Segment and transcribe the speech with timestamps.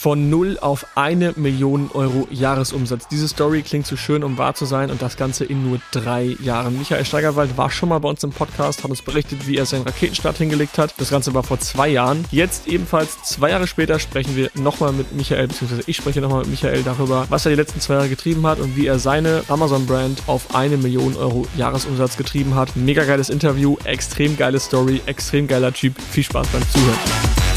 [0.00, 3.08] Von null auf eine Million Euro Jahresumsatz.
[3.08, 6.36] Diese Story klingt zu schön, um wahr zu sein und das Ganze in nur drei
[6.40, 6.78] Jahren.
[6.78, 9.82] Michael Steigerwald war schon mal bei uns im Podcast, hat uns berichtet, wie er seinen
[9.82, 10.94] Raketenstart hingelegt hat.
[10.98, 12.24] Das Ganze war vor zwei Jahren.
[12.30, 16.50] Jetzt ebenfalls zwei Jahre später sprechen wir nochmal mit Michael, beziehungsweise ich spreche nochmal mit
[16.50, 20.22] Michael darüber, was er die letzten zwei Jahre getrieben hat und wie er seine Amazon-Brand
[20.28, 22.76] auf eine Million Euro Jahresumsatz getrieben hat.
[22.76, 26.00] Mega geiles Interview, extrem geile Story, extrem geiler Typ.
[26.00, 27.47] Viel Spaß beim Zuhören.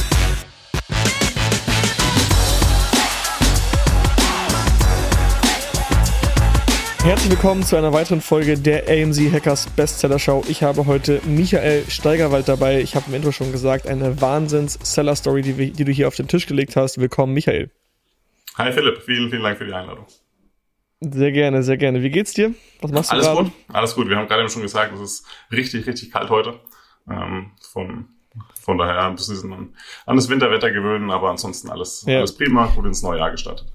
[7.03, 10.43] Herzlich willkommen zu einer weiteren Folge der AMZ Hackers Bestseller Show.
[10.47, 12.79] Ich habe heute Michael Steigerwald dabei.
[12.79, 16.45] Ich habe im Intro schon gesagt, eine Wahnsinns-Seller-Story, die, die, du hier auf den Tisch
[16.45, 16.99] gelegt hast.
[16.99, 17.71] Willkommen, Michael.
[18.55, 20.05] Hi Philipp, vielen, vielen Dank für die Einladung.
[20.99, 22.03] Sehr gerne, sehr gerne.
[22.03, 22.53] Wie geht's dir?
[22.81, 23.43] Was machst du Alles gerade?
[23.45, 24.07] gut, alles gut.
[24.07, 26.59] Wir haben gerade schon gesagt, es ist richtig, richtig kalt heute.
[27.09, 28.09] Ähm, von,
[28.61, 32.19] von daher ein bisschen an, an das Winterwetter gewöhnen, aber ansonsten alles, ja.
[32.19, 33.73] alles prima, gut ins neue Jahr gestartet.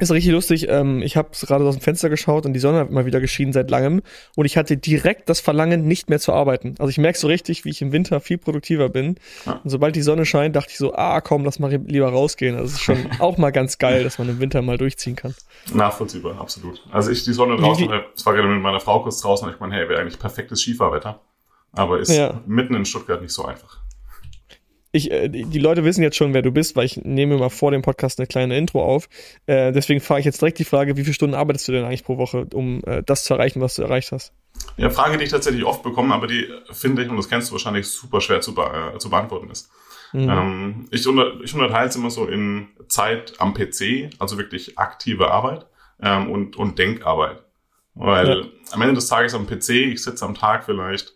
[0.00, 0.66] Ist richtig lustig.
[0.68, 3.52] Ähm, ich habe gerade aus dem Fenster geschaut und die Sonne hat mal wieder geschienen
[3.52, 4.00] seit langem.
[4.34, 6.74] Und ich hatte direkt das Verlangen, nicht mehr zu arbeiten.
[6.78, 9.16] Also ich merke so richtig, wie ich im Winter viel produktiver bin.
[9.44, 9.60] Ja.
[9.62, 12.54] Und sobald die Sonne scheint, dachte ich so, ah komm, lass mal lieber rausgehen.
[12.56, 15.34] Also es ist schon auch mal ganz geil, dass man im Winter mal durchziehen kann.
[15.74, 16.82] Nachvollziehbar, absolut.
[16.90, 19.60] Also ich die Sonne draußen, es war gerade mit meiner Frau kurz draußen und ich
[19.60, 21.20] meine, hey, wäre eigentlich perfektes Skifahrwetter.
[21.72, 22.40] Aber ist ja.
[22.46, 23.79] mitten in Stuttgart nicht so einfach
[24.92, 27.70] ich, äh, die Leute wissen jetzt schon, wer du bist, weil ich nehme mal vor
[27.70, 29.08] dem Podcast eine kleine Intro auf.
[29.46, 32.04] Äh, deswegen frage ich jetzt direkt die Frage, wie viele Stunden arbeitest du denn eigentlich
[32.04, 34.32] pro Woche, um äh, das zu erreichen, was du erreicht hast?
[34.76, 37.52] Ja, Frage, die ich tatsächlich oft bekomme, aber die finde ich, und das kennst du
[37.52, 39.70] wahrscheinlich, super schwer zu, be äh, zu beantworten ist.
[40.12, 40.28] Mhm.
[40.28, 45.30] Ähm, ich, unter, ich unterteile es immer so in Zeit am PC, also wirklich aktive
[45.30, 45.66] Arbeit,
[46.02, 47.44] ähm, und, und Denkarbeit.
[47.94, 48.46] Weil ja.
[48.72, 51.14] am Ende des Tages am PC, ich sitze am Tag vielleicht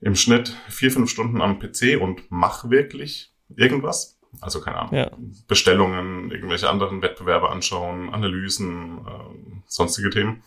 [0.00, 4.18] im Schnitt vier, fünf Stunden am PC und mache wirklich irgendwas.
[4.40, 5.10] Also keine Ahnung, ja.
[5.48, 10.42] Bestellungen, irgendwelche anderen Wettbewerbe anschauen, Analysen, äh, sonstige Themen.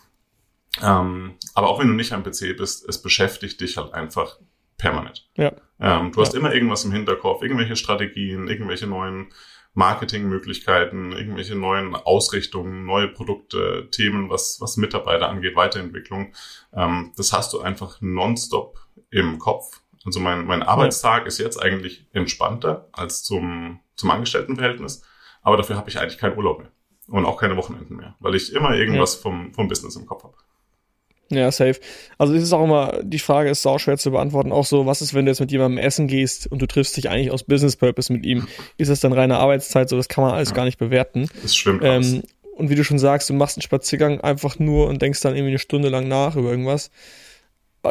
[0.81, 4.39] Ähm, aber auch wenn du nicht am PC bist, es beschäftigt dich halt einfach
[4.77, 5.29] permanent.
[5.35, 5.51] Ja.
[5.79, 9.33] Ähm, du hast immer irgendwas im Hinterkopf, irgendwelche Strategien, irgendwelche neuen
[9.73, 16.33] Marketingmöglichkeiten, irgendwelche neuen Ausrichtungen, neue Produkte, Themen, was, was Mitarbeiter angeht, Weiterentwicklung.
[16.73, 19.81] Ähm, das hast du einfach nonstop im Kopf.
[20.05, 25.03] Also mein, mein Arbeitstag ist jetzt eigentlich entspannter als zum, zum Angestelltenverhältnis,
[25.41, 26.71] aber dafür habe ich eigentlich keinen Urlaub mehr
[27.07, 29.21] und auch keine Wochenenden mehr, weil ich immer irgendwas ja.
[29.21, 30.35] vom, vom Business im Kopf habe.
[31.29, 31.79] Ja, safe.
[32.17, 34.51] Also es ist auch immer, die Frage ist auch schwer zu beantworten.
[34.51, 37.09] Auch so, was ist, wenn du jetzt mit jemandem essen gehst und du triffst dich
[37.09, 38.47] eigentlich aus Business Purpose mit ihm?
[38.77, 39.89] Ist das dann reine Arbeitszeit?
[39.89, 40.55] So, das kann man alles ja.
[40.55, 41.27] gar nicht bewerten.
[41.41, 41.81] Das stimmt.
[41.83, 42.23] Ähm,
[42.55, 45.51] und wie du schon sagst, du machst einen Spaziergang einfach nur und denkst dann irgendwie
[45.51, 46.91] eine Stunde lang nach über irgendwas.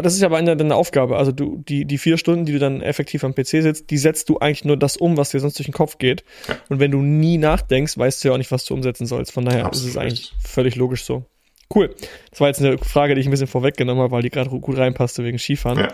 [0.00, 1.18] Das ist aber eine deine Aufgabe.
[1.18, 4.28] Also du, die, die vier Stunden, die du dann effektiv am PC sitzt, die setzt
[4.30, 6.24] du eigentlich nur das um, was dir sonst durch den Kopf geht.
[6.48, 6.56] Ja.
[6.70, 9.32] Und wenn du nie nachdenkst, weißt du ja auch nicht, was du umsetzen sollst.
[9.32, 9.88] Von daher Absolut.
[9.88, 11.26] ist es eigentlich völlig logisch so.
[11.74, 11.94] Cool.
[12.30, 14.76] Das war jetzt eine Frage, die ich ein bisschen vorweggenommen habe, weil die gerade gut
[14.76, 15.78] reinpasste wegen Skifahren.
[15.78, 15.92] Ja.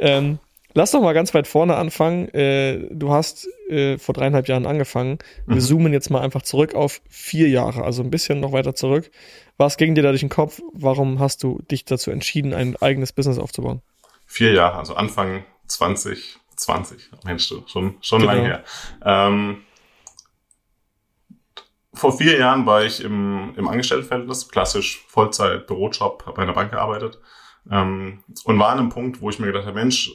[0.00, 0.38] Ähm,
[0.76, 2.28] lass doch mal ganz weit vorne anfangen.
[2.34, 5.18] Äh, du hast äh, vor dreieinhalb Jahren angefangen.
[5.46, 5.60] Wir mhm.
[5.60, 9.10] zoomen jetzt mal einfach zurück auf vier Jahre, also ein bisschen noch weiter zurück.
[9.56, 10.60] Was ging dir da durch den Kopf?
[10.72, 13.80] Warum hast du dich dazu entschieden, ein eigenes Business aufzubauen?
[14.26, 17.10] Vier Jahre, also Anfang 2020.
[17.24, 18.32] Mensch, du, schon, schon genau.
[18.32, 18.64] lange her.
[19.02, 19.62] Ähm,
[21.94, 26.70] vor vier Jahren war ich im, im Angestelltenverhältnis, klassisch Vollzeit, Bürojob, habe bei einer Bank
[26.70, 27.18] gearbeitet
[27.70, 30.12] ähm, und war an einem Punkt, wo ich mir gedacht habe, Mensch,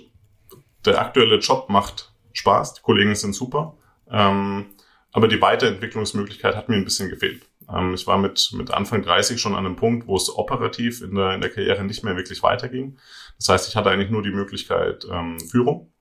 [0.86, 3.78] der aktuelle Job macht Spaß, die Kollegen sind super,
[4.10, 4.68] ähm,
[5.12, 7.46] aber die Weiterentwicklungsmöglichkeit hat mir ein bisschen gefehlt.
[7.70, 11.16] Ähm, ich war mit, mit Anfang 30 schon an einem Punkt, wo es operativ in
[11.16, 12.98] der, in der Karriere nicht mehr wirklich weiterging.
[13.38, 15.92] Das heißt, ich hatte eigentlich nur die Möglichkeit ähm, Führung.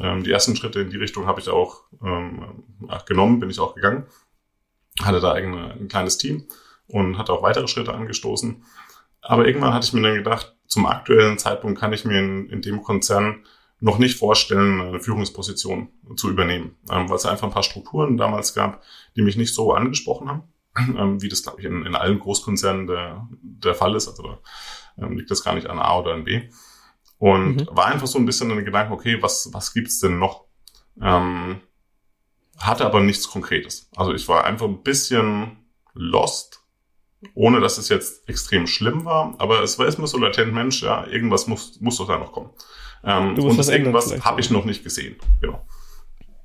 [0.00, 2.64] Ähm, die ersten Schritte in die Richtung habe ich auch ähm,
[3.06, 4.06] genommen, bin ich auch gegangen.
[5.00, 6.46] Hatte da eigene, ein kleines Team
[6.88, 8.64] und hatte auch weitere Schritte angestoßen.
[9.20, 12.62] Aber irgendwann hatte ich mir dann gedacht, zum aktuellen Zeitpunkt kann ich mir in, in
[12.62, 13.44] dem Konzern
[13.86, 18.52] noch nicht vorstellen, eine Führungsposition zu übernehmen, ähm, weil es einfach ein paar Strukturen damals
[18.52, 18.82] gab,
[19.14, 20.42] die mich nicht so angesprochen haben
[20.98, 24.08] ähm, wie das, glaube ich, in, in allen Großkonzernen der, der Fall ist.
[24.08, 24.38] Also da
[24.98, 26.50] ähm, liegt das gar nicht an A oder an B.
[27.18, 27.68] Und mhm.
[27.70, 30.46] war einfach so ein bisschen in den Gedanken, okay, was, was gibt's denn noch?
[31.00, 31.60] Ähm,
[32.58, 33.88] hatte aber nichts Konkretes.
[33.94, 35.58] Also ich war einfach ein bisschen
[35.94, 36.60] lost,
[37.34, 39.36] ohne dass es jetzt extrem schlimm war.
[39.38, 42.50] Aber es war erstmal so latent, Mensch, ja, irgendwas muss, muss doch da noch kommen.
[43.06, 45.16] Ähm, und das irgendwas habe ich noch nicht gesehen.
[45.40, 45.64] Genau.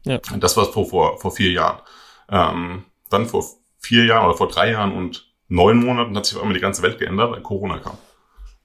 [0.03, 0.19] Ja.
[0.37, 1.81] Das war vor, vor, vor vier Jahren.
[2.29, 3.43] Ähm, dann vor
[3.79, 6.83] vier Jahren oder vor drei Jahren und neun Monaten hat sich auf einmal die ganze
[6.83, 7.97] Welt geändert, weil Corona kam.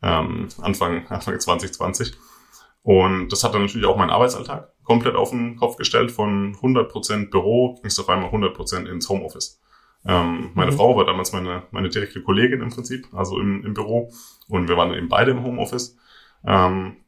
[0.03, 2.13] Ähm, Anfang, Anfang 2020.
[2.83, 6.13] Und das hat dann natürlich auch meinen Arbeitsalltag komplett auf den Kopf gestellt.
[6.13, 9.61] Von 100% Büro ging es auf einmal 100% ins Homeoffice.
[10.07, 10.77] Ähm, meine mhm.
[10.77, 14.13] Frau war damals meine, meine direkte Kollegin im Prinzip, also im, im Büro.
[14.49, 15.97] Und wir waren eben beide im Homeoffice.
[16.47, 16.99] Ähm,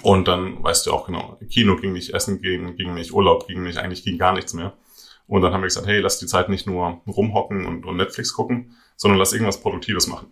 [0.00, 3.62] und dann weißt du auch genau, Kino ging nicht, Essen ging, ging nicht, Urlaub ging
[3.62, 4.72] nicht, eigentlich ging gar nichts mehr.
[5.26, 8.32] Und dann haben wir gesagt, hey, lass die Zeit nicht nur rumhocken und, und Netflix
[8.34, 10.28] gucken, sondern lass irgendwas Produktives machen.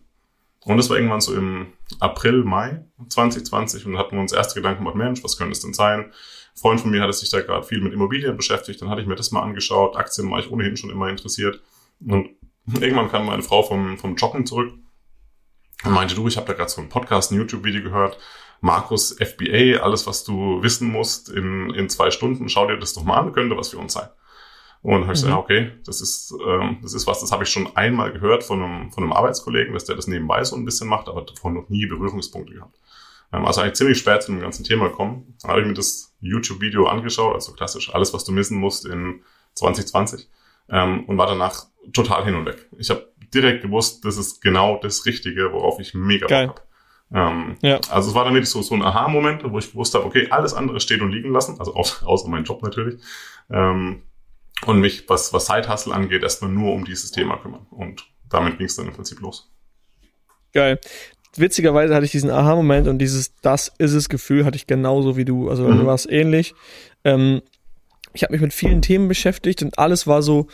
[0.64, 4.84] Und das war irgendwann so im April, Mai 2020 und hatten wir uns erste Gedanken
[4.84, 6.00] gemacht, Mensch, was könnte es denn sein?
[6.00, 6.12] Ein
[6.54, 9.14] Freund von mir hatte sich da gerade viel mit Immobilien beschäftigt, dann hatte ich mir
[9.14, 11.62] das mal angeschaut, Aktien war ich ohnehin schon immer interessiert.
[12.06, 12.30] Und
[12.66, 14.74] irgendwann kam meine Frau vom, vom Joggen zurück
[15.84, 18.18] und meinte, du, ich habe da gerade so einen Podcast, ein YouTube-Video gehört,
[18.60, 23.04] Markus FBA, alles, was du wissen musst in, in zwei Stunden, schau dir das doch
[23.04, 24.08] mal an, könnte was für uns sein.
[24.82, 25.26] Und habe ich mhm.
[25.26, 28.62] gesagt, okay, das ist, ähm, das ist was, das habe ich schon einmal gehört von
[28.62, 31.68] einem, von einem Arbeitskollegen, dass der das nebenbei so ein bisschen macht, aber davon noch
[31.68, 32.78] nie Berührungspunkte gehabt.
[33.32, 35.34] Ähm, also eigentlich ziemlich spät zu dem ganzen Thema gekommen.
[35.42, 39.22] Dann habe ich mir das YouTube-Video angeschaut, also klassisch alles, was du wissen musst in
[39.54, 40.28] 2020
[40.70, 42.66] ähm, und war danach total hin und weg.
[42.78, 46.69] Ich habe direkt gewusst, das ist genau das Richtige, worauf ich mega Bock habe.
[47.12, 47.80] Ähm, ja.
[47.90, 50.54] Also es war dann wirklich so, so ein Aha-Moment, wo ich gewusst habe, okay, alles
[50.54, 53.00] andere steht und liegen lassen, also außer, außer mein Job natürlich.
[53.50, 54.02] Ähm,
[54.66, 57.66] und mich, was, was Side-Hustle angeht, erstmal nur um dieses Thema kümmern.
[57.70, 59.50] Und damit ging es dann im Prinzip los.
[60.52, 60.78] Geil.
[61.36, 65.24] Witzigerweise hatte ich diesen Aha-Moment und dieses Das ist es Gefühl hatte ich genauso wie
[65.24, 65.48] du.
[65.48, 65.78] Also mhm.
[65.78, 66.54] du warst ähnlich.
[67.04, 67.40] Ähm,
[68.12, 70.48] ich habe mich mit vielen Themen beschäftigt und alles war so,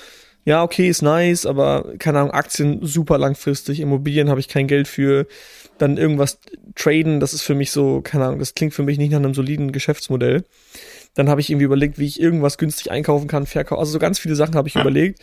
[0.47, 4.87] ja, okay, ist nice, aber keine Ahnung, Aktien super langfristig, Immobilien habe ich kein Geld
[4.87, 5.27] für,
[5.77, 6.39] dann irgendwas
[6.77, 9.35] traden, das ist für mich so, keine Ahnung, das klingt für mich nicht nach einem
[9.35, 10.45] soliden Geschäftsmodell.
[11.15, 13.81] Dann habe ich irgendwie überlegt, wie ich irgendwas günstig einkaufen kann, verkaufen.
[13.81, 14.83] Also so ganz viele Sachen habe ich ja.
[14.83, 15.21] überlegt.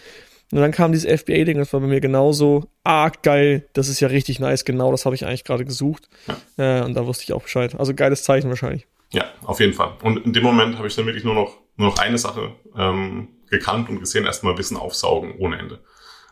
[0.52, 4.10] Und dann kam dieses FBA-Ding, das war bei mir genauso, ah, geil, das ist ja
[4.10, 6.10] richtig nice, genau das habe ich eigentlich gerade gesucht.
[6.58, 6.82] Ja.
[6.82, 7.74] Äh, und da wusste ich auch Bescheid.
[7.80, 8.88] Also geiles Zeichen wahrscheinlich.
[9.14, 9.94] Ja, auf jeden Fall.
[10.04, 13.30] Und in dem Moment habe ich dann wirklich nur noch, nur noch eine Sache ähm,
[13.54, 15.80] gekannt und gesehen, erstmal Wissen aufsaugen ohne Ende.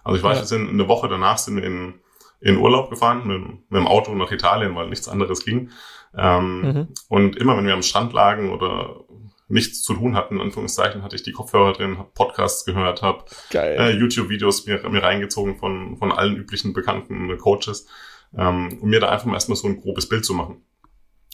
[0.03, 0.41] Also ich weiß, ja.
[0.41, 1.99] jetzt in, eine Woche danach sind wir in,
[2.39, 5.69] in Urlaub gefahren mit, mit dem Auto nach Italien, weil nichts anderes ging.
[6.17, 6.87] Ähm, mhm.
[7.07, 9.05] Und immer wenn wir am Strand lagen oder
[9.47, 13.25] nichts zu tun hatten, in Anführungszeichen, hatte ich die Kopfhörer drin, habe Podcasts gehört, habe
[13.53, 17.87] äh, YouTube-Videos mir, mir reingezogen von, von allen üblichen bekannten Coaches,
[18.35, 20.63] ähm, um mir da einfach mal erstmal so ein grobes Bild zu machen.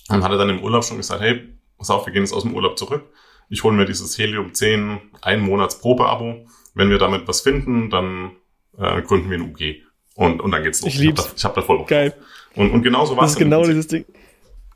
[0.10, 2.54] Und hatte dann im Urlaub schon gesagt, hey, pass auf, wir gehen jetzt aus dem
[2.54, 3.06] Urlaub zurück.
[3.50, 6.46] Ich hole mir dieses Helium 10 ein Monats Probe-Abo.
[6.74, 8.32] Wenn wir damit was finden, dann
[8.78, 9.84] äh, gründen wir ein UG.
[10.16, 10.94] Und, und dann geht's los.
[10.94, 11.34] Ich, lieb's.
[11.36, 12.14] ich habe da, hab da voll Bock Geil.
[12.56, 13.32] Und, und genauso war es.
[13.32, 14.06] Das ist genau dieses Ding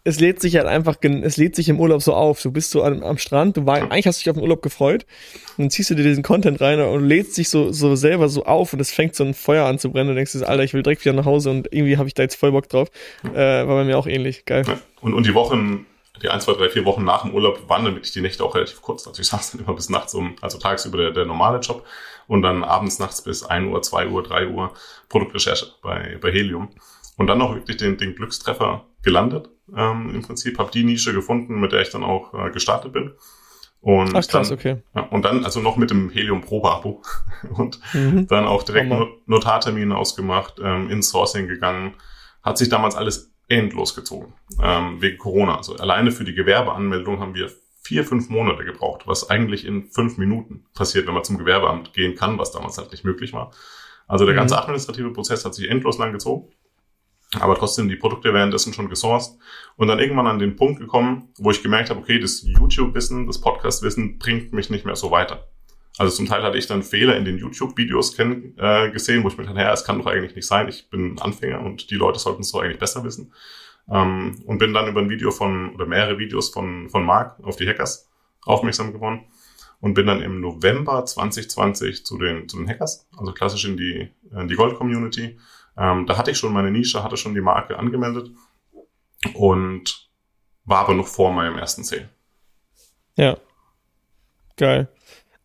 [0.03, 2.41] es lädt sich halt einfach, es lädt sich im Urlaub so auf.
[2.41, 4.61] Du bist so am, am Strand, du war, eigentlich hast du dich auf den Urlaub
[4.61, 5.05] gefreut,
[5.57, 8.45] und dann ziehst du dir diesen Content rein und lädst dich so, so selber so
[8.45, 10.73] auf und es fängt so ein Feuer an zu brennen und denkst du, Alter, ich
[10.73, 12.89] will direkt wieder nach Hause und irgendwie habe ich da jetzt voll Bock drauf.
[13.23, 14.45] Äh, war bei mir auch ähnlich.
[14.45, 14.63] Geil.
[15.01, 15.85] Und, und die Wochen,
[16.21, 18.55] die ein, zwei, drei, vier Wochen nach dem Urlaub waren dann wirklich die Nächte auch
[18.55, 19.07] relativ kurz.
[19.07, 21.85] Also ich saß dann immer bis nachts um, also tagsüber der, der normale Job
[22.27, 24.73] und dann abends nachts bis ein Uhr, zwei Uhr, drei Uhr
[25.09, 26.69] Produktrecherche bei, bei Helium.
[27.17, 29.49] Und dann noch wirklich den, den Glückstreffer gelandet.
[29.75, 33.13] Ähm, Im Prinzip habe die Nische gefunden, mit der ich dann auch äh, gestartet bin.
[33.81, 34.83] Und Ach krass, dann, okay.
[34.95, 37.01] Ja, und dann, also noch mit dem Helium Probe-Abo
[37.55, 38.27] und mhm.
[38.27, 41.95] dann auch direkt Not Notartermine ausgemacht, ähm, ins Sourcing gegangen.
[42.43, 45.57] Hat sich damals alles endlos gezogen, ähm, wegen Corona.
[45.57, 47.51] Also alleine für die Gewerbeanmeldung haben wir
[47.83, 52.15] vier, fünf Monate gebraucht, was eigentlich in fünf Minuten passiert, wenn man zum Gewerbeamt gehen
[52.15, 53.51] kann, was damals halt nicht möglich war.
[54.07, 54.61] Also der ganze mhm.
[54.61, 56.51] administrative Prozess hat sich endlos lang gezogen
[57.39, 59.37] aber trotzdem die Produkte währenddessen schon gesourced
[59.77, 63.39] und dann irgendwann an den Punkt gekommen, wo ich gemerkt habe, okay, das YouTube-Wissen, das
[63.39, 65.47] Podcast-Wissen bringt mich nicht mehr so weiter.
[66.01, 69.43] Also zum Teil hatte ich dann Fehler in den YouTube-Videos äh, gesehen, wo ich mir
[69.43, 72.41] dachte, naja, es kann doch eigentlich nicht sein, ich bin Anfänger und die Leute sollten
[72.41, 73.31] es doch eigentlich besser wissen.
[73.87, 77.55] Ähm, und bin dann über ein Video von, oder mehrere Videos von, von Mark auf
[77.55, 78.09] die Hackers
[78.47, 79.25] aufmerksam geworden
[79.79, 84.09] und bin dann im November 2020 zu den, zu den Hackers, also klassisch in die,
[84.31, 85.37] in die Gold-Community,
[85.77, 88.31] ähm, da hatte ich schon meine Nische, hatte schon die Marke angemeldet
[89.35, 90.09] und
[90.65, 92.09] war aber noch vor meinem ersten Sale.
[93.17, 93.37] Ja.
[94.57, 94.87] Geil.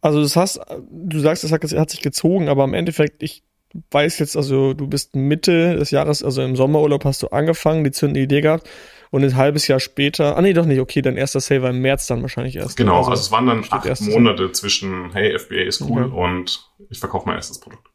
[0.07, 3.43] Also das hast, du sagst, es hat, hat sich gezogen, aber im Endeffekt, ich
[3.91, 7.91] weiß jetzt, also du bist Mitte des Jahres, also im Sommerurlaub hast du angefangen, die
[7.91, 8.71] zündende Idee gehabt
[9.11, 11.81] und ein halbes Jahr später, ah nee, doch nicht, okay, dein erster Sale war im
[11.81, 12.77] März dann wahrscheinlich erst.
[12.77, 16.15] Genau, also, also es waren dann acht Monate zwischen, hey, FBA ist cool okay.
[16.15, 17.89] und ich verkaufe mein erstes Produkt.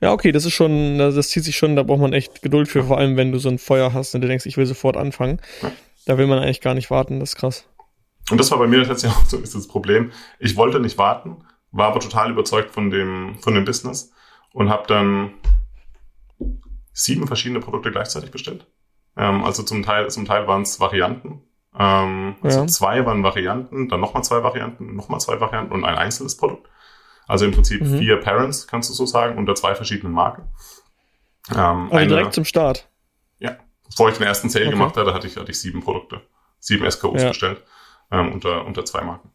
[0.00, 2.84] Ja, okay, das ist schon, das zieht sich schon, da braucht man echt Geduld für,
[2.84, 5.42] vor allem wenn du so ein Feuer hast und du denkst, ich will sofort anfangen.
[6.06, 7.66] Da will man eigentlich gar nicht warten, das ist krass.
[8.30, 10.12] Und das war bei mir tatsächlich auch so ist das Problem.
[10.38, 11.38] Ich wollte nicht warten,
[11.72, 14.12] war aber total überzeugt von dem, von dem Business
[14.52, 15.34] und habe dann
[16.92, 18.66] sieben verschiedene Produkte gleichzeitig bestellt.
[19.16, 21.42] Ähm, also zum Teil, zum Teil waren es Varianten
[21.78, 22.66] Ähm, also ja.
[22.66, 26.68] zwei waren Varianten, dann nochmal zwei Varianten, nochmal zwei Varianten und ein einzelnes Produkt.
[27.28, 27.98] Also im Prinzip mhm.
[27.98, 30.48] vier Parents, kannst du so sagen, unter zwei verschiedenen Marken.
[31.52, 32.88] Ähm, also eine, direkt zum Start.
[33.38, 33.56] Ja.
[33.88, 34.74] Bevor ich den ersten Sale okay.
[34.74, 36.22] gemacht hatte, hatte ich, hatte ich sieben Produkte,
[36.58, 37.28] sieben SKUs ja.
[37.28, 37.62] bestellt,
[38.10, 39.30] ähm, unter, unter zwei Marken.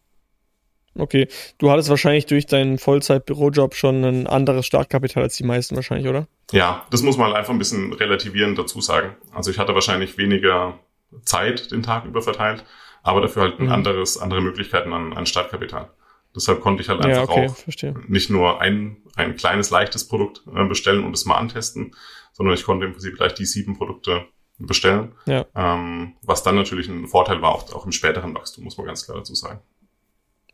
[0.98, 1.28] Okay.
[1.58, 6.26] Du hattest wahrscheinlich durch deinen Vollzeit-Bürojob schon ein anderes Startkapital als die meisten wahrscheinlich, oder?
[6.52, 9.16] Ja, das muss man einfach ein bisschen relativierend dazu sagen.
[9.32, 10.78] Also ich hatte wahrscheinlich weniger
[11.22, 12.64] Zeit den Tag über verteilt,
[13.02, 13.70] aber dafür halt mhm.
[13.70, 15.90] anderes, andere Möglichkeiten an, an Startkapital.
[16.34, 17.94] Deshalb konnte ich halt einfach ja, okay, auch verstehe.
[18.08, 21.94] nicht nur ein, ein kleines, leichtes Produkt äh, bestellen und es mal antesten,
[22.32, 24.26] sondern ich konnte im Prinzip gleich die sieben Produkte
[24.58, 25.12] bestellen.
[25.26, 25.46] Ja.
[25.54, 29.04] Ähm, was dann natürlich ein Vorteil war, auch, auch im späteren Wachstum, muss man ganz
[29.04, 29.60] klar dazu sagen.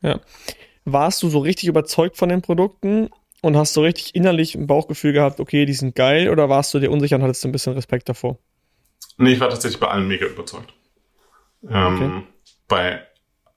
[0.02, 0.20] Ja.
[0.84, 3.08] Warst du so richtig überzeugt von den Produkten
[3.40, 6.78] und hast du richtig innerlich ein Bauchgefühl gehabt, okay, die sind geil, oder warst du
[6.78, 8.38] dir unsicher und hattest ein bisschen Respekt davor?
[9.16, 10.72] Nee, ich war tatsächlich bei allen mega überzeugt.
[11.68, 12.22] Ähm, okay.
[12.68, 13.02] Bei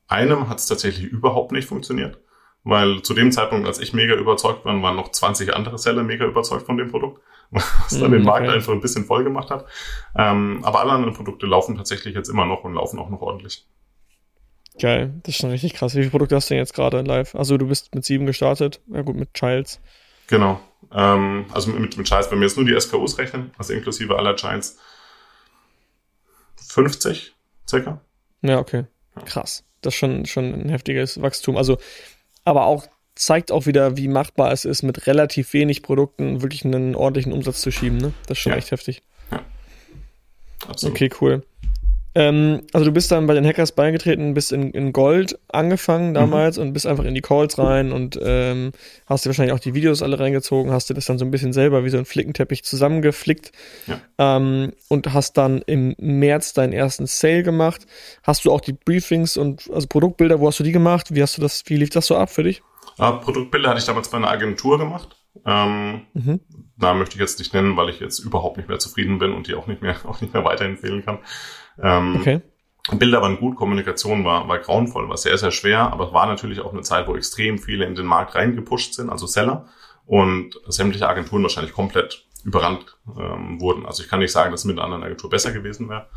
[0.07, 2.19] einem hat es tatsächlich überhaupt nicht funktioniert,
[2.63, 6.25] weil zu dem Zeitpunkt, als ich mega überzeugt war, waren noch 20 andere Seller mega
[6.25, 7.21] überzeugt von dem Produkt,
[7.51, 8.55] was dann mm, den Markt okay.
[8.55, 9.65] einfach ein bisschen voll gemacht hat.
[10.15, 13.67] Ähm, aber alle anderen Produkte laufen tatsächlich jetzt immer noch und laufen auch noch ordentlich.
[14.79, 15.95] Geil, das ist schon richtig krass.
[15.95, 17.33] Wie viele Produkte hast du denn jetzt gerade live?
[17.35, 19.79] Also du bist mit sieben gestartet, ja gut, mit Childs.
[20.27, 20.59] Genau.
[20.93, 24.35] Ähm, also mit, mit Childs, wenn wir jetzt nur die SKUs rechnen, also inklusive aller
[24.35, 24.77] Childs,
[26.57, 27.33] 50
[27.67, 28.01] circa.
[28.41, 28.85] Ja, okay.
[29.25, 29.63] Krass.
[29.81, 31.57] Das ist schon, schon ein heftiges Wachstum.
[31.57, 31.77] Also,
[32.43, 36.95] aber auch zeigt auch wieder, wie machbar es ist, mit relativ wenig Produkten wirklich einen
[36.95, 37.97] ordentlichen Umsatz zu schieben.
[37.97, 38.13] Ne?
[38.27, 38.57] Das ist schon ja.
[38.57, 39.01] echt heftig.
[39.31, 39.41] Ja.
[40.67, 40.95] Absolut.
[40.95, 41.43] Okay, cool.
[42.17, 46.57] Ähm, also du bist dann bei den Hackers beigetreten, bist in, in Gold angefangen damals
[46.57, 46.63] mhm.
[46.63, 48.71] und bist einfach in die Calls rein und ähm,
[49.05, 51.51] hast dir wahrscheinlich auch die Videos alle reingezogen, hast dir das dann so ein bisschen
[51.51, 53.51] selber wie so ein Flickenteppich zusammengeflickt
[53.87, 53.99] ja.
[54.17, 57.85] ähm, und hast dann im März deinen ersten Sale gemacht.
[58.23, 61.13] Hast du auch die Briefings und also Produktbilder, wo hast du die gemacht?
[61.13, 62.63] Wie hast du das, wie lief das so ab für dich?
[62.97, 65.17] Ja, Produktbilder hatte ich damals bei einer Agentur gemacht.
[65.45, 66.39] Ähm, mhm.
[66.77, 69.47] Da möchte ich jetzt nicht nennen, weil ich jetzt überhaupt nicht mehr zufrieden bin und
[69.47, 71.19] die auch nicht mehr, auch nicht mehr weiterempfehlen kann.
[71.81, 72.41] Ähm, okay.
[72.93, 76.59] Bilder waren gut, Kommunikation war, war grauenvoll, war sehr, sehr schwer, aber es war natürlich
[76.59, 79.65] auch eine Zeit, wo extrem viele in den Markt reingepusht sind, also Seller,
[80.05, 83.87] und sämtliche Agenturen wahrscheinlich komplett überrannt ähm, wurden.
[83.87, 86.07] Also ich kann nicht sagen, dass es mit einer anderen Agentur besser gewesen wäre.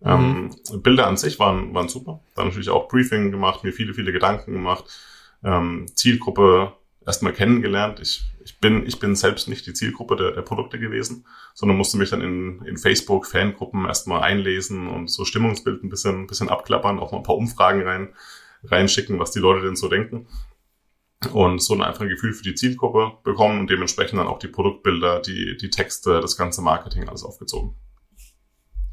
[0.00, 0.50] Mhm.
[0.72, 2.20] Ähm, Bilder an sich waren, waren super.
[2.34, 4.84] Dann natürlich auch Briefing gemacht, mir viele, viele Gedanken gemacht.
[5.44, 6.72] Ähm, Zielgruppe
[7.06, 8.00] erstmal kennengelernt.
[8.00, 11.96] Ich, ich, bin, ich bin selbst nicht die Zielgruppe der, der Produkte gewesen, sondern musste
[11.96, 16.98] mich dann in, in Facebook-Fangruppen erstmal einlesen und so Stimmungsbild ein bisschen, ein bisschen abklappern,
[16.98, 18.14] auch mal ein paar Umfragen rein,
[18.62, 20.26] reinschicken, was die Leute denn so denken.
[21.32, 25.56] Und so ein Gefühl für die Zielgruppe bekommen und dementsprechend dann auch die Produktbilder, die,
[25.56, 27.74] die Texte, das ganze Marketing alles aufgezogen.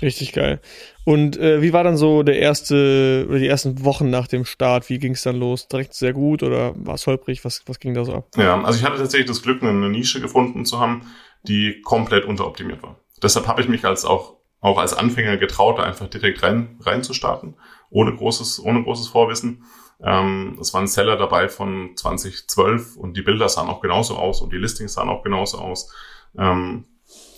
[0.02, 0.60] Richtig geil.
[1.06, 4.90] Und äh, wie war dann so der erste oder die ersten Wochen nach dem Start?
[4.90, 5.68] Wie ging es dann los?
[5.68, 7.44] Direkt sehr gut oder war es holprig?
[7.46, 8.28] Was, was ging da so ab?
[8.36, 11.04] Ja, also ich hatte tatsächlich das Glück, eine Nische gefunden zu haben,
[11.44, 13.00] die komplett unteroptimiert war.
[13.22, 17.04] Deshalb habe ich mich als auch, auch als Anfänger getraut, da einfach direkt rein, rein
[17.04, 17.56] zu starten,
[17.90, 19.64] ohne großes, ohne großes Vorwissen.
[20.04, 24.52] Ähm, es waren Seller dabei von 2012 und die Bilder sahen auch genauso aus und
[24.52, 25.94] die Listings sahen auch genauso aus.
[26.38, 26.86] Ähm,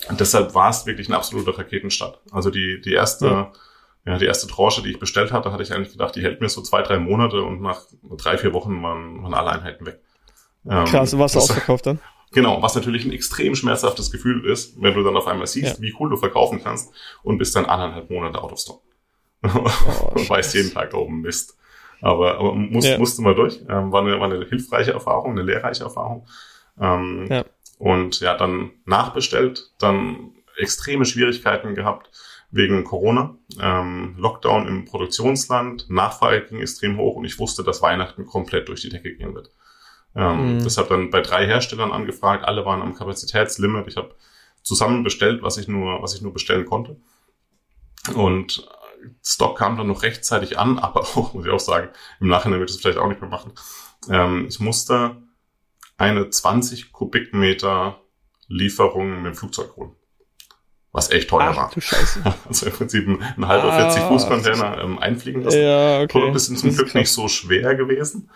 [0.09, 2.19] und deshalb war es wirklich ein absoluter Raketenstart.
[2.31, 3.51] Also die, die erste, ja.
[4.05, 4.17] ja.
[4.17, 6.61] die erste Tranche, die ich bestellt hatte, hatte ich eigentlich gedacht, die hält mir so
[6.61, 7.81] zwei, drei Monate und nach
[8.17, 9.99] drei, vier Wochen waren, waren alle Einheiten weg.
[10.65, 11.99] Ähm, was du ausverkauft dann?
[12.31, 15.81] Genau, was natürlich ein extrem schmerzhaftes Gefühl ist, wenn du dann auf einmal siehst, ja.
[15.81, 16.91] wie cool du verkaufen kannst
[17.21, 18.81] und bist dann anderthalb Monate out of stock.
[19.43, 19.69] Oh,
[20.15, 21.57] und weißt jeden Tag, oben oh Mist.
[22.01, 22.97] Aber, aber muss, ja.
[22.97, 23.61] musste mal durch.
[23.69, 26.27] Ähm, war, eine, war eine hilfreiche Erfahrung, eine lehrreiche Erfahrung.
[26.79, 27.45] Ähm, ja.
[27.83, 32.09] Und ja, dann nachbestellt, dann extreme Schwierigkeiten gehabt
[32.49, 38.25] wegen Corona, ähm, Lockdown im Produktionsland, Nachfrage ging extrem hoch und ich wusste, dass Weihnachten
[38.25, 39.49] komplett durch die Decke gehen wird.
[40.15, 40.63] Ähm, mhm.
[40.63, 43.85] Deshalb dann bei drei Herstellern angefragt, alle waren am Kapazitätslimit.
[43.89, 44.15] Ich habe
[44.61, 46.95] zusammen bestellt, was ich nur, was ich nur bestellen konnte.
[48.15, 48.65] Und
[49.21, 51.89] Stock kam dann noch rechtzeitig an, aber auch, muss ich auch sagen,
[52.21, 53.51] im Nachhinein wird es vielleicht auch nicht mehr machen.
[54.09, 55.17] Ähm, ich musste
[56.03, 58.01] eine 20 Kubikmeter
[58.47, 59.91] Lieferung mit dem Flugzeug holen.
[60.91, 61.71] Was echt teuer Ach, war.
[61.73, 62.21] Du Scheiße.
[62.47, 65.61] Also im Prinzip ein, ein halber ah, 40 Fuß Container ähm, einfliegen lassen.
[65.61, 66.07] Ja, okay.
[66.07, 68.29] Produkte sind zum Glück nicht so schwer gewesen.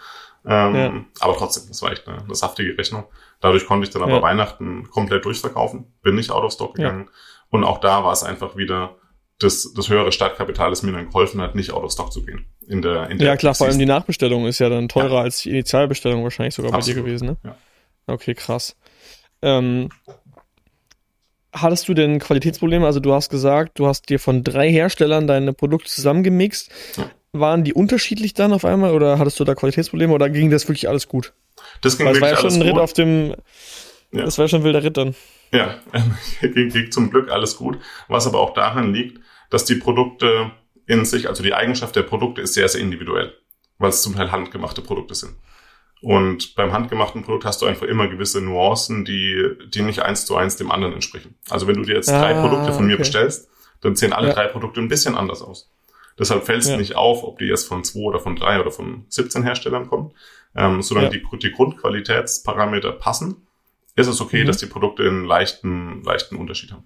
[0.45, 0.93] Ähm, ja.
[1.19, 3.03] Aber trotzdem, das war echt eine, eine saftige Rechnung.
[3.41, 4.21] Dadurch konnte ich dann aber ja.
[4.21, 7.05] Weihnachten komplett durchverkaufen, bin nicht out of stock gegangen.
[7.05, 7.11] Ja.
[7.49, 8.95] Und auch da war es einfach wieder
[9.39, 12.45] das, das höhere Startkapital, das mir dann geholfen hat, nicht out of stock zu gehen.
[12.67, 15.21] In der, in der ja, klar, vor allem die Nachbestellung ist ja dann teurer ja.
[15.21, 16.97] als die Initialbestellung wahrscheinlich sogar Absolut.
[16.97, 17.37] bei dir gewesen, ne?
[17.43, 17.55] Ja.
[18.07, 18.75] Okay, krass.
[19.41, 19.89] Ähm,
[21.53, 22.85] hattest du denn Qualitätsprobleme?
[22.85, 26.71] Also du hast gesagt, du hast dir von drei Herstellern deine Produkte zusammengemixt.
[26.95, 27.11] Ja.
[27.33, 30.89] Waren die unterschiedlich dann auf einmal oder hattest du da Qualitätsprobleme oder ging das wirklich
[30.89, 31.33] alles gut?
[31.81, 33.35] Das ging Weil wirklich es war ja schon ein Ritt auf dem,
[34.11, 34.23] ja.
[34.23, 35.15] das war schon ein wilder Ritt dann.
[35.51, 35.79] Ja,
[36.41, 37.79] ging, zum Glück alles gut.
[38.07, 40.51] Was aber auch daran liegt, dass die Produkte
[40.85, 43.33] in sich, also die Eigenschaft der Produkte ist sehr, sehr individuell,
[43.77, 45.35] weil es zum Teil handgemachte Produkte sind.
[46.01, 50.35] Und beim handgemachten Produkt hast du einfach immer gewisse Nuancen, die, die nicht eins zu
[50.35, 51.35] eins dem anderen entsprechen.
[51.49, 52.85] Also wenn du dir jetzt ah, drei Produkte von okay.
[52.85, 53.49] mir bestellst,
[53.81, 54.33] dann sehen alle ja.
[54.33, 55.71] drei Produkte ein bisschen anders aus.
[56.19, 56.77] Deshalb fällt es ja.
[56.77, 60.13] nicht auf, ob die jetzt von zwei oder von drei oder von 17 Herstellern kommen.
[60.55, 61.13] Ähm, solange ja.
[61.13, 63.46] die, die Grundqualitätsparameter passen,
[63.97, 64.47] ist es okay, mhm.
[64.47, 66.85] dass die Produkte einen leichten, leichten Unterschied haben.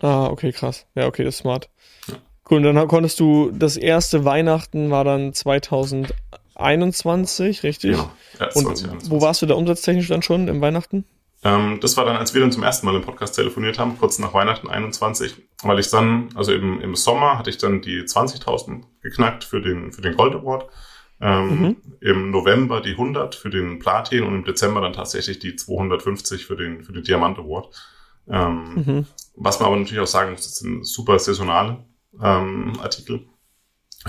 [0.00, 0.86] Ah, okay, krass.
[0.94, 1.68] Ja, okay, das ist smart.
[2.06, 2.14] Ja.
[2.48, 7.90] Cool, und dann konntest du, das erste Weihnachten war dann 2021, richtig?
[7.92, 8.10] Genau.
[8.38, 9.10] Ja, und 2021.
[9.10, 11.04] wo warst du da umsatztechnisch dann schon im Weihnachten?
[11.42, 14.18] Ähm, das war dann, als wir dann zum ersten Mal im Podcast telefoniert haben, kurz
[14.18, 18.82] nach Weihnachten 21, weil ich dann, also im, im Sommer hatte ich dann die 20.000
[19.00, 20.66] geknackt für den, für den Gold Award.
[21.20, 21.76] Ähm, mhm.
[22.00, 26.56] Im November die 100 für den Platin und im Dezember dann tatsächlich die 250 für
[26.56, 27.74] den, für den Diamant Award.
[28.28, 29.06] Ähm, mhm.
[29.36, 31.84] Was man aber natürlich auch sagen muss, das sind super saisonale
[32.22, 33.26] ähm, Artikel,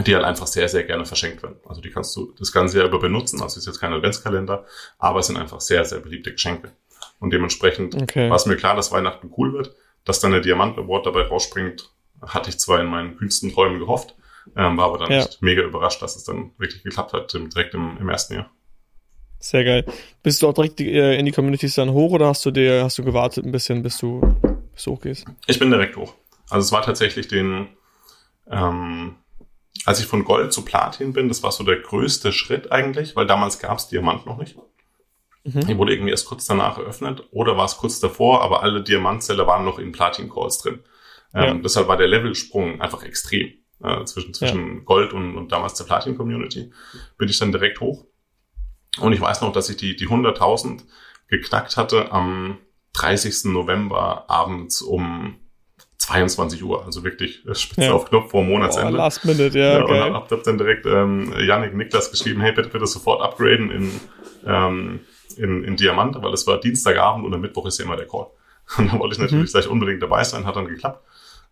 [0.06, 1.58] die halt einfach sehr, sehr gerne verschenkt werden.
[1.68, 4.66] Also die kannst du das ganze Jahr über benutzen, also ist jetzt kein Adventskalender,
[4.98, 6.72] aber es sind einfach sehr, sehr beliebte Geschenke.
[7.20, 8.30] Und dementsprechend okay.
[8.30, 9.76] war es mir klar, dass Weihnachten cool wird,
[10.06, 11.90] dass dann der Diamant Award dabei rausspringt,
[12.22, 14.16] hatte ich zwar in meinen kühnsten Träumen gehofft,
[14.56, 15.26] ähm, war aber dann ja.
[15.40, 18.52] mega überrascht, dass es dann wirklich geklappt hat, direkt im, im ersten Jahr.
[19.40, 19.86] Sehr geil.
[20.22, 22.98] Bist du auch direkt äh, in die Communities dann hoch oder hast du dir, hast
[22.98, 24.22] du gewartet ein bisschen, bis du,
[24.74, 25.26] bis du hochgehst?
[25.48, 26.14] Ich bin direkt hoch.
[26.50, 27.70] Also es war tatsächlich den,
[28.50, 29.16] ähm,
[29.86, 33.26] als ich von Gold zu Platin bin, das war so der größte Schritt eigentlich, weil
[33.26, 34.58] damals gab es Diamant noch nicht.
[35.44, 35.66] Mhm.
[35.66, 39.48] Die wurde irgendwie erst kurz danach eröffnet oder war es kurz davor, aber alle Diamantzelle
[39.48, 40.84] waren noch in Platin-Calls drin.
[41.34, 41.54] Ähm, ja.
[41.56, 43.54] Deshalb war der Levelsprung einfach extrem
[43.84, 44.82] äh, zwischen, zwischen ja.
[44.84, 46.72] Gold und, und damals der Platin-Community.
[47.18, 48.06] Bin ich dann direkt hoch.
[49.00, 50.82] Und ich weiß noch, dass ich die, die 100.000
[51.28, 52.58] geknackt hatte am
[52.94, 53.46] 30.
[53.46, 55.38] November abends um
[55.98, 57.94] 22 Uhr, also wirklich äh, spitze ja.
[57.94, 58.92] auf Knopf vor Monatsende.
[58.92, 60.10] Oh, last minute, ja, ja geil.
[60.10, 63.92] Und hab, hab dann direkt ähm, Yannick Niklas geschrieben, hey, bitte, bitte sofort upgraden in,
[64.46, 65.00] ähm,
[65.38, 68.28] in, in Diamant, weil es war Dienstagabend und am Mittwoch ist ja immer der Call.
[68.78, 69.52] Und dann wollte ich natürlich mhm.
[69.52, 71.04] gleich unbedingt dabei sein, hat dann geklappt.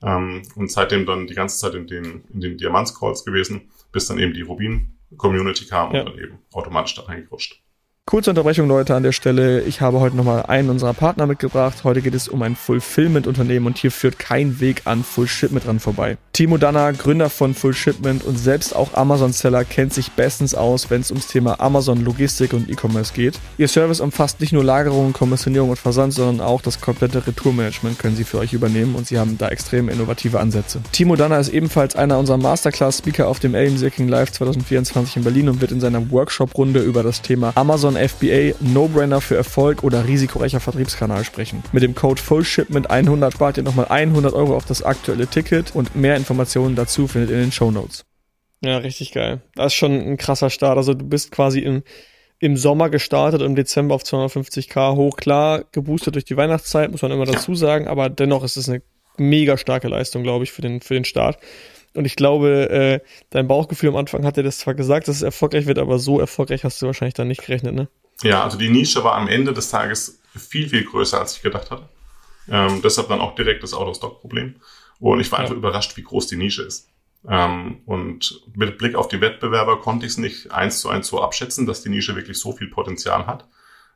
[0.01, 4.19] Ähm, und seitdem dann die ganze Zeit in den, in den Diamants-Calls gewesen, bis dann
[4.19, 6.01] eben die Rubin-Community kam ja.
[6.01, 7.61] und dann eben automatisch da reingerutscht.
[8.09, 9.61] Kurze Unterbrechung, Leute, an der Stelle.
[9.61, 11.83] Ich habe heute nochmal einen unserer Partner mitgebracht.
[11.83, 15.79] Heute geht es um ein Fulfillment-Unternehmen und hier führt kein Weg an Full Shipment dran
[15.79, 16.17] vorbei.
[16.33, 21.01] Timo Danner, Gründer von Full Shipment und selbst auch Amazon-Seller, kennt sich bestens aus, wenn
[21.01, 23.37] es ums Thema Amazon, Logistik und E-Commerce geht.
[23.59, 28.15] Ihr Service umfasst nicht nur Lagerung, Kommissionierung und Versand, sondern auch das komplette Retourmanagement können
[28.15, 30.81] sie für euch übernehmen und sie haben da extrem innovative Ansätze.
[30.93, 35.61] Timo Danner ist ebenfalls einer unserer Masterclass-Speaker auf dem King Live 2024 in Berlin und
[35.61, 41.23] wird in seiner Workshop-Runde über das Thema Amazon FBA No-Brainer für Erfolg oder risikoreicher Vertriebskanal
[41.23, 41.63] sprechen.
[41.71, 46.15] Mit dem Code FULLSHIPMENT100 spart ihr nochmal 100 Euro auf das aktuelle Ticket und mehr
[46.15, 48.05] Informationen dazu findet ihr in den Show Notes.
[48.61, 49.41] Ja, richtig geil.
[49.55, 50.77] Das ist schon ein krasser Start.
[50.77, 51.83] Also du bist quasi im,
[52.39, 55.17] im Sommer gestartet, im Dezember auf 250k hoch.
[55.17, 58.81] Klar, geboostet durch die Weihnachtszeit, muss man immer dazu sagen, aber dennoch ist es eine
[59.17, 61.37] mega starke Leistung, glaube ich, für den, für den Start.
[61.95, 62.99] Und ich glaube, äh,
[63.29, 66.19] dein Bauchgefühl am Anfang hat dir das zwar gesagt, dass es erfolgreich wird, aber so
[66.19, 67.89] erfolgreich hast du wahrscheinlich dann nicht gerechnet, ne?
[68.21, 71.71] Ja, also die Nische war am Ende des Tages viel, viel größer, als ich gedacht
[71.71, 71.89] hatte.
[72.49, 74.55] Ähm, deshalb dann auch direkt das Out-of-Stock-Problem.
[74.99, 75.43] Und ich war ja.
[75.43, 76.89] einfach überrascht, wie groß die Nische ist.
[77.27, 81.21] Ähm, und mit Blick auf die Wettbewerber konnte ich es nicht eins zu eins so
[81.21, 83.47] abschätzen, dass die Nische wirklich so viel Potenzial hat,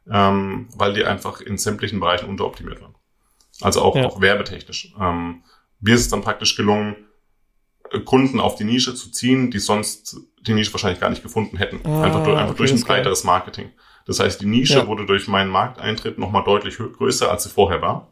[0.10, 2.96] ähm, weil die einfach in sämtlichen Bereichen unteroptimiert waren.
[3.62, 4.06] Also auch, ja.
[4.06, 4.94] auch werbetechnisch.
[5.00, 5.44] Ähm,
[5.80, 6.96] mir ist es dann praktisch gelungen,
[8.00, 11.80] Kunden auf die Nische zu ziehen, die sonst die Nische wahrscheinlich gar nicht gefunden hätten.
[11.84, 13.70] Ah, einfach durch, einfach okay, durch ein breiteres Marketing.
[14.06, 14.88] Das heißt, die Nische ja.
[14.88, 18.12] wurde durch meinen Markteintritt nochmal deutlich größer, als sie vorher war.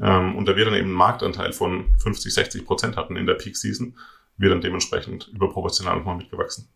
[0.00, 3.34] Ähm, und da wir dann eben einen Marktanteil von 50, 60 Prozent hatten in der
[3.34, 3.96] Peak Season,
[4.36, 6.68] wir dann dementsprechend überproportional nochmal mitgewachsen.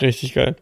[0.00, 0.56] Richtig geil.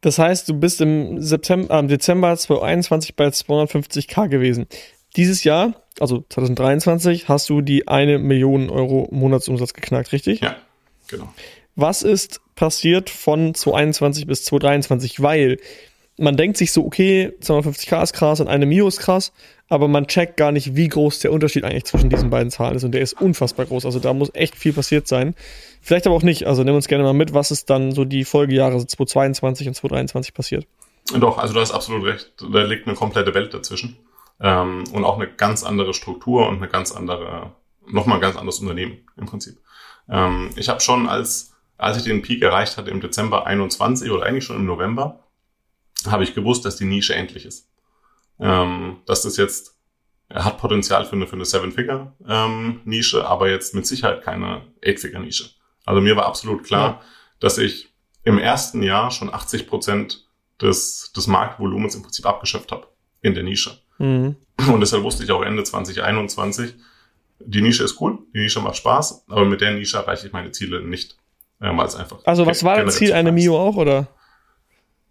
[0.00, 4.66] Das heißt, du bist im September, äh, Dezember 2021 bei 250k gewesen.
[5.16, 10.40] Dieses Jahr, also 2023, hast du die eine Million Euro Monatsumsatz geknackt, richtig?
[10.40, 10.56] Ja,
[11.08, 11.32] genau.
[11.76, 15.22] Was ist passiert von 2021 bis 2023?
[15.22, 15.58] Weil
[16.18, 19.32] man denkt sich so, okay, 250k ist krass und eine Mio ist krass,
[19.68, 22.84] aber man checkt gar nicht, wie groß der Unterschied eigentlich zwischen diesen beiden Zahlen ist
[22.84, 23.86] und der ist unfassbar groß.
[23.86, 25.34] Also da muss echt viel passiert sein.
[25.80, 26.46] Vielleicht aber auch nicht.
[26.46, 29.74] Also nimm uns gerne mal mit, was ist dann so die Folgejahre also 2022 und
[29.74, 30.66] 2023 passiert.
[31.18, 32.32] Doch, also du hast absolut recht.
[32.52, 33.96] Da liegt eine komplette Welt dazwischen.
[34.40, 37.52] Ähm, und auch eine ganz andere Struktur und eine ganz andere,
[37.86, 39.58] nochmal ein ganz anderes Unternehmen im Prinzip.
[40.08, 44.26] Ähm, ich habe schon als, als ich den Peak erreicht hatte im Dezember 21 oder
[44.26, 45.24] eigentlich schon im November,
[46.06, 47.68] habe ich gewusst, dass die Nische endlich ist.
[48.38, 49.80] Ähm, dass das jetzt
[50.30, 55.50] er hat Potenzial für eine, für eine Seven-Figure-Nische, ähm, aber jetzt mit Sicherheit keine Eight-Figure-Nische.
[55.84, 57.00] Also mir war absolut klar, ja.
[57.40, 60.28] dass ich im ersten Jahr schon 80 Prozent
[60.60, 62.86] des, des Marktvolumens im Prinzip abgeschöpft habe
[63.22, 63.76] in der Nische.
[64.00, 64.36] Mhm.
[64.72, 66.74] Und deshalb wusste ich auch Ende 2021,
[67.40, 70.50] die Nische ist cool, die Nische macht Spaß, aber mit der Nische erreiche ich meine
[70.52, 71.16] Ziele nicht.
[71.60, 74.08] Äh, weil es einfach also was war das Ziel, eine Mio auch, oder?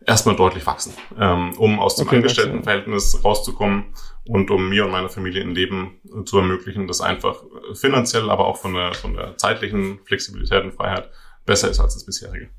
[0.06, 3.94] Erstmal deutlich wachsen, ähm, um aus dem okay, Angestelltenverhältnis rauszukommen
[4.26, 8.58] und um mir und meiner Familie ein Leben zu ermöglichen, das einfach finanziell, aber auch
[8.58, 11.12] von der, von der zeitlichen Flexibilität und Freiheit
[11.46, 12.50] besser ist als das bisherige.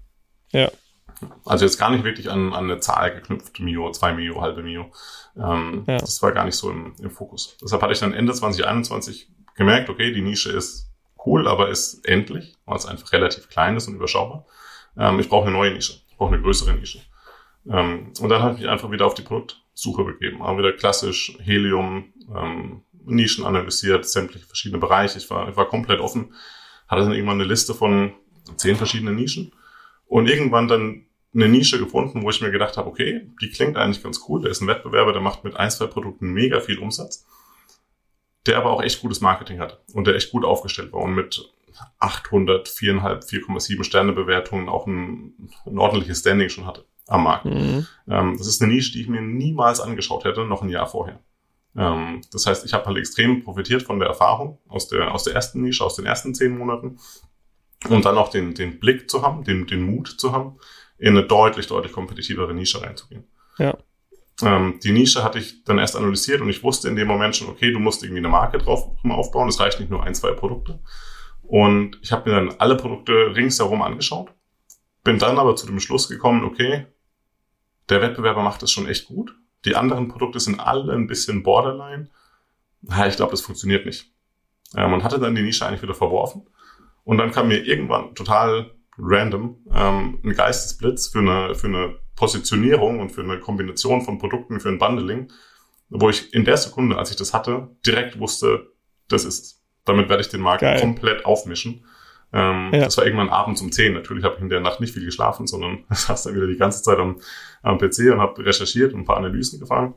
[0.51, 0.71] Ja.
[1.45, 4.93] Also jetzt gar nicht wirklich an, an eine Zahl geknüpft, Mio, zwei Mio, halbe Mio.
[5.43, 5.99] Ähm, ja.
[5.99, 7.57] Das war gar nicht so im, im Fokus.
[7.63, 10.91] Deshalb hatte ich dann Ende 2021 gemerkt, okay, die Nische ist
[11.27, 14.47] cool, aber ist endlich, weil es einfach relativ klein ist und überschaubar.
[14.97, 17.01] Ähm, ich brauche eine neue Nische, ich brauche eine größere Nische.
[17.69, 20.43] Ähm, und dann habe ich mich einfach wieder auf die Produktsuche begeben.
[20.43, 25.19] Auch wieder klassisch Helium, ähm, Nischen analysiert, sämtliche verschiedene Bereiche.
[25.19, 26.35] Ich war, ich war komplett offen,
[26.87, 28.13] hatte dann irgendwann eine Liste von
[28.57, 29.53] zehn verschiedenen Nischen
[30.07, 34.03] und irgendwann dann eine Nische gefunden, wo ich mir gedacht habe, okay, die klingt eigentlich
[34.03, 34.43] ganz cool.
[34.43, 37.27] Der ist ein Wettbewerber, der macht mit ein, zwei Produkten mega viel Umsatz,
[38.47, 41.53] der aber auch echt gutes Marketing hat und der echt gut aufgestellt war und mit
[41.99, 47.45] 800, 4,5, 4,7 Sterne Bewertungen auch ein, ein ordentliches Standing schon hatte am Markt.
[47.45, 47.87] Mhm.
[48.09, 51.21] Ähm, das ist eine Nische, die ich mir niemals angeschaut hätte, noch ein Jahr vorher.
[51.77, 55.35] Ähm, das heißt, ich habe halt extrem profitiert von der Erfahrung aus der, aus der
[55.35, 56.99] ersten Nische, aus den ersten zehn Monaten
[57.89, 60.59] und dann auch den, den Blick zu haben, den, den Mut zu haben,
[61.01, 63.25] in eine deutlich, deutlich kompetitivere Nische reinzugehen.
[63.59, 63.77] Ja.
[64.43, 67.49] Ähm, die Nische hatte ich dann erst analysiert und ich wusste in dem Moment schon,
[67.49, 69.49] okay, du musst irgendwie eine Marke drauf aufbauen.
[69.49, 70.79] Es reicht nicht nur ein, zwei Produkte.
[71.43, 74.31] Und ich habe mir dann alle Produkte ringsherum angeschaut,
[75.03, 76.87] bin dann aber zu dem Schluss gekommen, okay,
[77.89, 79.35] der Wettbewerber macht es schon echt gut.
[79.65, 82.09] Die anderen Produkte sind alle ein bisschen borderline.
[82.83, 84.13] Ja, ich glaube, das funktioniert nicht.
[84.75, 86.47] Ja, man hatte dann die Nische eigentlich wieder verworfen.
[87.05, 88.71] Und dann kam mir irgendwann total
[89.03, 94.61] random ähm, ein Geistesblitz für eine, für eine Positionierung und für eine Kombination von Produkten,
[94.61, 95.33] für ein Bundling,
[95.89, 98.73] wo ich in der Sekunde, als ich das hatte, direkt wusste,
[99.09, 99.63] das ist es.
[99.85, 100.81] Damit werde ich den Markt Geil.
[100.81, 101.85] komplett aufmischen.
[102.33, 102.85] Ähm, ja.
[102.85, 103.95] Das war irgendwann abends um 10.
[103.95, 106.83] Natürlich habe ich in der Nacht nicht viel geschlafen, sondern saß dann wieder die ganze
[106.83, 107.21] Zeit am,
[107.63, 109.95] am PC und habe recherchiert und ein paar Analysen gefahren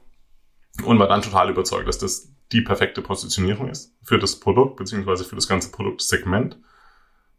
[0.84, 5.24] und war dann total überzeugt, dass das die perfekte Positionierung ist für das Produkt beziehungsweise
[5.24, 6.58] für das ganze Produktsegment.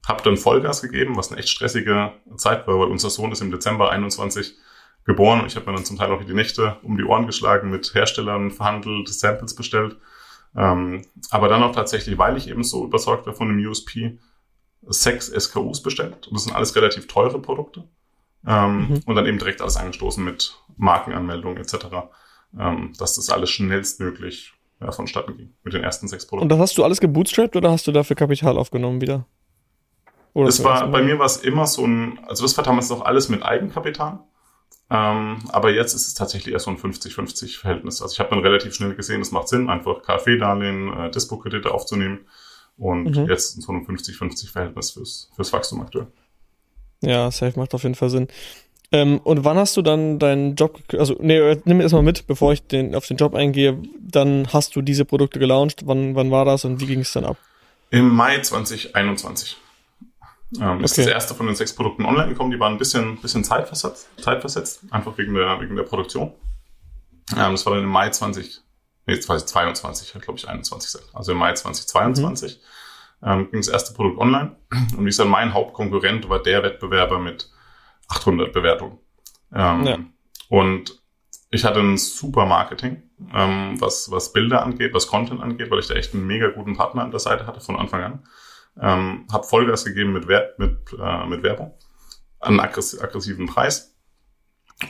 [0.07, 3.51] Hab dann Vollgas gegeben, was eine echt stressige Zeit war, weil unser Sohn ist im
[3.51, 4.55] Dezember 21
[5.05, 7.71] geboren und ich habe mir dann zum Teil auch die Nächte um die Ohren geschlagen,
[7.71, 9.97] mit Herstellern verhandelt, Samples bestellt.
[10.57, 14.19] Ähm, aber dann auch tatsächlich, weil ich eben so überzeugt war von dem USP,
[14.87, 16.29] sechs SKUs bestellt.
[16.29, 17.85] Und das sind alles relativ teure Produkte.
[18.47, 19.03] Ähm, mhm.
[19.07, 21.87] Und dann eben direkt alles angestoßen mit Markenanmeldungen etc.,
[22.59, 26.45] ähm, dass das alles schnellstmöglich ja, vonstatten ging mit den ersten sechs Produkten.
[26.45, 29.27] Und das hast du alles gebootstrapped oder hast du dafür Kapital aufgenommen wieder?
[30.35, 33.05] Oder es war, bei mir war es immer so ein, also das war damals noch
[33.05, 34.18] alles mit Eigenkapital.
[34.90, 38.03] Ähm, aber jetzt ist es tatsächlich eher so ein 50-50 Verhältnis.
[38.03, 42.27] Also ich habe dann relativ schnell gesehen, es macht Sinn, einfach KfW-Darlehen, äh, Dispo-Kredite aufzunehmen
[42.77, 43.29] und mhm.
[43.29, 46.09] jetzt in so einem 50-50 Verhältnis fürs, fürs Wachstum aktuell.
[47.01, 48.29] Ja, safe macht auf jeden Fall Sinn.
[48.92, 52.53] Ähm, und wann hast du dann deinen Job, also nee, äh, nimm erstmal mit, bevor
[52.53, 55.83] ich den, auf den Job eingehe, dann hast du diese Produkte gelauncht.
[55.87, 57.37] Wann, wann war das und wie ging es dann ab?
[57.90, 59.57] Im Mai 2021.
[60.61, 60.85] Ähm, okay.
[60.85, 62.51] Ist das erste von den sechs Produkten online gekommen.
[62.51, 66.33] Die waren ein bisschen, bisschen zeitversetzt, zeitversetzt einfach wegen der, wegen der Produktion.
[67.37, 68.61] Ähm, das war dann im Mai 20,
[69.07, 71.01] nee, 2022, glaube ich 21.
[71.12, 72.61] Also im Mai 2022
[73.21, 73.29] mhm.
[73.29, 74.57] ähm, ging das erste Produkt online.
[74.97, 77.51] Und wie gesagt, mein Hauptkonkurrent war der Wettbewerber mit
[78.09, 78.99] 800 Bewertungen.
[79.55, 79.99] Ähm, ja.
[80.49, 81.03] Und
[81.51, 85.87] ich hatte ein super Marketing, ähm, was, was Bilder angeht, was Content angeht, weil ich
[85.87, 88.27] da echt einen mega guten Partner an der Seite hatte von Anfang an.
[88.81, 91.75] Ähm, habe Vollgas gegeben mit, Wer mit, äh, mit Werbung,
[92.41, 93.95] an aggress aggressiven Preis.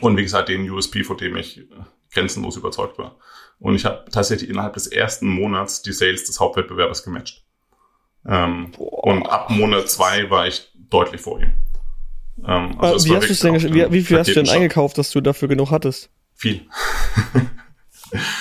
[0.01, 1.67] Und wie gesagt, den USP, vor dem ich
[2.11, 3.17] grenzenlos überzeugt war.
[3.59, 7.43] Und ich habe tatsächlich innerhalb des ersten Monats die Sales des Hauptwettbewerbers gematcht.
[8.27, 11.51] Ähm, und ab Monat zwei war ich deutlich vor ihm.
[12.45, 15.47] Ähm, also wie, hast denn, wie, wie viel hast du denn eingekauft, dass du dafür
[15.47, 16.09] genug hattest?
[16.33, 16.67] Viel.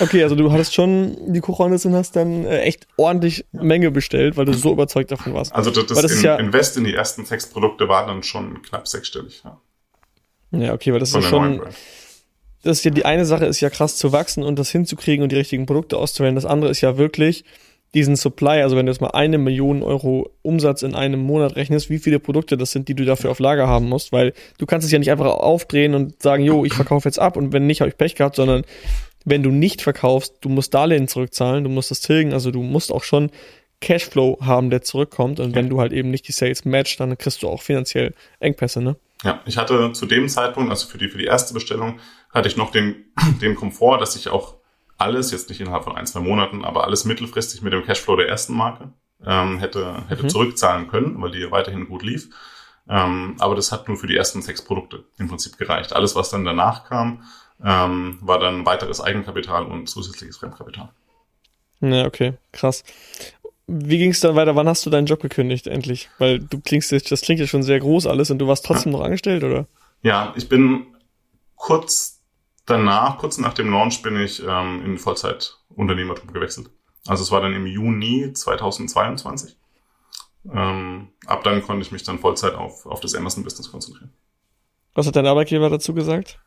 [0.01, 4.37] Okay, also du hattest schon die Kuchhornisse und hast dann äh, echt ordentlich Menge bestellt,
[4.37, 5.55] weil du so überzeugt davon warst.
[5.55, 8.89] Also das, das in, ja, Invest in die ersten sechs Produkte war dann schon knapp
[8.89, 9.43] sechsstellig.
[9.45, 9.61] Ja,
[10.53, 11.63] ja okay, weil das Von ist schon
[12.65, 15.31] das ist ja die eine Sache ist ja krass zu wachsen und das hinzukriegen und
[15.31, 16.35] die richtigen Produkte auszuwählen.
[16.35, 17.45] Das andere ist ja wirklich
[17.93, 21.91] diesen Supply, also wenn du jetzt mal eine Million Euro Umsatz in einem Monat rechnest,
[21.91, 24.85] wie viele Produkte das sind, die du dafür auf Lager haben musst, weil du kannst
[24.85, 27.81] es ja nicht einfach aufdrehen und sagen, jo, ich verkaufe jetzt ab und wenn nicht,
[27.81, 28.65] habe ich Pech gehabt, sondern
[29.25, 32.93] wenn du nicht verkaufst, du musst Darlehen zurückzahlen, du musst das tilgen, also du musst
[32.93, 33.31] auch schon
[33.81, 37.43] Cashflow haben, der zurückkommt und wenn du halt eben nicht die Sales match, dann kriegst
[37.43, 38.97] du auch finanziell Engpässe, ne?
[39.23, 41.99] Ja, ich hatte zu dem Zeitpunkt, also für die, für die erste Bestellung,
[42.31, 43.07] hatte ich noch den,
[43.41, 44.57] den Komfort, dass ich auch
[44.99, 48.29] alles, jetzt nicht innerhalb von ein, zwei Monaten, aber alles mittelfristig mit dem Cashflow der
[48.29, 48.93] ersten Marke
[49.25, 50.29] ähm, hätte, hätte mhm.
[50.29, 52.29] zurückzahlen können, weil die weiterhin gut lief.
[52.89, 55.95] Ähm, aber das hat nur für die ersten sechs Produkte im Prinzip gereicht.
[55.95, 57.23] Alles, was dann danach kam,
[57.63, 60.91] ähm, war dann weiteres Eigenkapital und zusätzliches Fremdkapital.
[61.81, 62.85] Ja, okay, krass.
[63.67, 64.57] Wie ging es dann weiter?
[64.57, 66.11] Wann hast du deinen Job gekündigt endlich?
[66.19, 68.93] Weil du klingst jetzt, das klingt ja schon sehr groß alles und du warst trotzdem
[68.93, 68.99] ja.
[68.99, 69.67] noch angestellt, oder?
[70.03, 70.87] Ja, ich bin
[71.57, 72.23] kurz
[72.67, 76.71] danach, kurz nach dem Launch, bin ich ähm, in Vollzeitunternehmertum gewechselt.
[77.07, 79.57] Also es war dann im Juni 2022.
[80.53, 84.13] Ähm, ab dann konnte ich mich dann Vollzeit auf, auf das Amazon-Business konzentrieren.
[84.95, 86.39] Was hat dein Arbeitgeber dazu gesagt?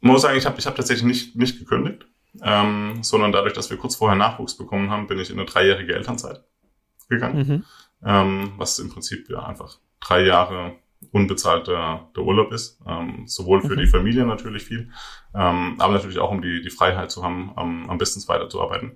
[0.00, 2.06] Ich muss sagen, ich habe ich hab tatsächlich nicht, nicht gekündigt,
[2.42, 5.94] ähm, sondern dadurch, dass wir kurz vorher Nachwuchs bekommen haben, bin ich in eine dreijährige
[5.94, 6.42] Elternzeit
[7.08, 7.46] gegangen.
[7.46, 7.64] Mhm.
[8.02, 10.76] Ähm, was im Prinzip ja einfach drei Jahre
[11.12, 12.80] unbezahlter der Urlaub ist.
[12.86, 13.80] Ähm, sowohl für mhm.
[13.80, 14.90] die Familie natürlich viel,
[15.34, 18.92] ähm, aber natürlich auch, um die, die Freiheit zu haben, am, am Business weiterzuarbeiten.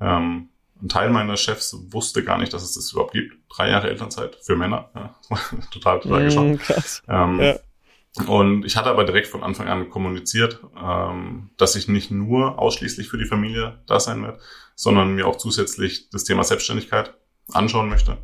[0.00, 0.48] Ähm,
[0.82, 3.34] ein Teil meiner Chefs wusste gar nicht, dass es das überhaupt gibt.
[3.48, 4.90] Drei Jahre Elternzeit für Männer.
[4.94, 5.14] Ja,
[5.70, 6.58] total, total mm.
[6.58, 7.02] Krass.
[7.08, 7.54] Ähm, ja.
[8.26, 13.08] Und ich hatte aber direkt von Anfang an kommuniziert, ähm, dass ich nicht nur ausschließlich
[13.08, 14.38] für die Familie da sein werde,
[14.74, 17.14] sondern mir auch zusätzlich das Thema Selbstständigkeit
[17.52, 18.16] anschauen möchte,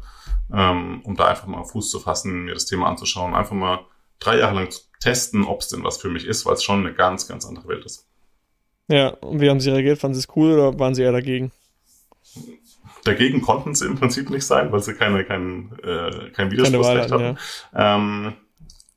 [0.53, 3.81] ähm, um da einfach mal Fuß zu fassen, mir das Thema anzuschauen, einfach mal
[4.19, 6.81] drei Jahre lang zu testen, ob es denn was für mich ist, weil es schon
[6.81, 8.07] eine ganz, ganz andere Welt ist.
[8.89, 9.99] Ja, und wie haben Sie reagiert?
[9.99, 11.53] Fanden Sie es cool oder waren Sie eher dagegen?
[13.05, 17.37] Dagegen konnten sie im Prinzip nicht sein, weil sie keine, kein, äh, kein Widerspruchsrecht hatten.
[17.75, 17.97] Ja.
[17.97, 18.35] Ähm,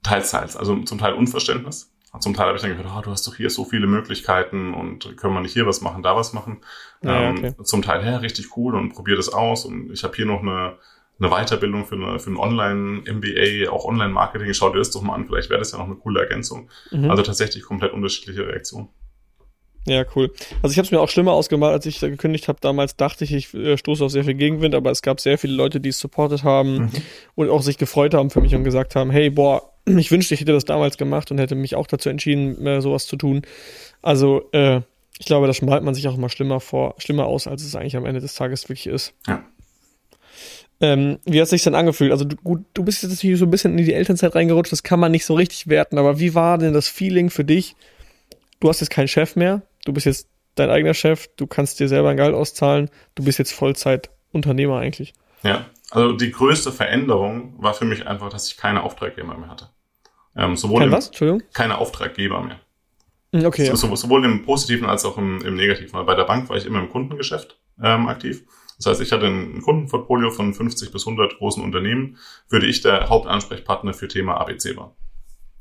[0.05, 0.55] teils, teils.
[0.55, 1.91] Also zum Teil Unverständnis.
[2.19, 5.17] Zum Teil habe ich dann gedacht, oh, du hast doch hier so viele Möglichkeiten und
[5.17, 6.61] können wir nicht hier was machen, da was machen.
[7.03, 7.53] Ja, ähm, okay.
[7.63, 9.65] Zum Teil, ja, richtig cool und probier das aus.
[9.65, 10.75] Und ich habe hier noch eine,
[11.19, 14.53] eine Weiterbildung für, eine, für ein Online-MBA, auch Online-Marketing.
[14.53, 16.69] Schau dir das doch mal an, vielleicht wäre das ja noch eine coole Ergänzung.
[16.91, 17.09] Mhm.
[17.09, 18.89] Also tatsächlich komplett unterschiedliche Reaktionen.
[19.87, 20.31] Ja, cool.
[20.63, 22.59] Also ich habe es mir auch schlimmer ausgemalt, als ich da gekündigt habe.
[22.59, 25.53] Damals dachte ich, ich äh, stoße auf sehr viel Gegenwind, aber es gab sehr viele
[25.53, 26.91] Leute, die es supportet haben mhm.
[27.35, 30.41] und auch sich gefreut haben für mich und gesagt haben, hey, boah, ich wünschte, ich
[30.41, 33.43] hätte das damals gemacht und hätte mich auch dazu entschieden, äh, sowas zu tun.
[34.01, 34.81] Also äh,
[35.19, 37.95] ich glaube, das malt man sich auch immer schlimmer vor, schlimmer aus, als es eigentlich
[37.95, 39.13] am Ende des Tages wirklich ist.
[39.27, 39.43] Ja.
[40.81, 42.11] Ähm, wie hat es sich denn angefühlt?
[42.11, 44.83] Also du, gut, du bist jetzt natürlich so ein bisschen in die Elternzeit reingerutscht, das
[44.83, 47.75] kann man nicht so richtig werten, aber wie war denn das Feeling für dich?
[48.59, 51.87] Du hast jetzt keinen Chef mehr, du bist jetzt dein eigener Chef, du kannst dir
[51.87, 55.13] selber ein Gehalt auszahlen, du bist jetzt Vollzeit-Unternehmer eigentlich.
[55.43, 59.69] Ja, also die größte Veränderung war für mich einfach, dass ich keine Auftraggeber mehr hatte.
[60.35, 61.07] Ähm, sowohl Kein im, was?
[61.07, 61.43] Entschuldigung?
[61.53, 62.59] Keine Auftraggeber mehr.
[63.33, 63.73] Hm, okay.
[63.73, 63.95] So.
[63.95, 65.93] Sowohl im Positiven als auch im, im Negativen.
[65.93, 68.43] Weil bei der Bank war ich immer im Kundengeschäft ähm, aktiv.
[68.77, 72.17] Das heißt, ich hatte ein Kundenportfolio von 50 bis 100 großen Unternehmen,
[72.47, 74.95] für die ich der Hauptansprechpartner für Thema ABC war.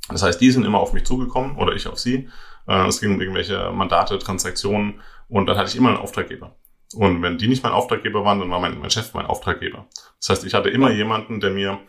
[0.08, 2.28] Das heißt, die sind immer auf mich zugekommen oder ich auf sie.
[2.66, 6.56] Äh, es ging um irgendwelche Mandate, Transaktionen und dann hatte ich immer einen Auftraggeber.
[6.94, 9.86] Und wenn die nicht mein Auftraggeber waren, dann war mein, mein Chef mein Auftraggeber.
[10.20, 11.80] Das heißt, ich hatte immer jemanden, der mir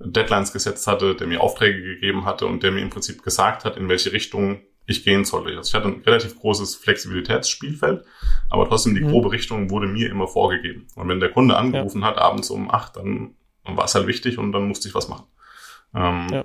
[0.00, 3.76] Deadlines gesetzt hatte, der mir Aufträge gegeben hatte und der mir im Prinzip gesagt hat,
[3.76, 5.56] in welche Richtung ich gehen sollte.
[5.56, 8.04] Also ich hatte ein relativ großes Flexibilitätsspielfeld,
[8.48, 9.10] aber trotzdem die mhm.
[9.10, 10.86] grobe Richtung wurde mir immer vorgegeben.
[10.94, 12.08] Und wenn der Kunde angerufen ja.
[12.08, 13.34] hat, abends um acht, dann,
[13.64, 15.26] war es halt wichtig und dann musste ich was machen.
[15.94, 16.44] Ähm, ja.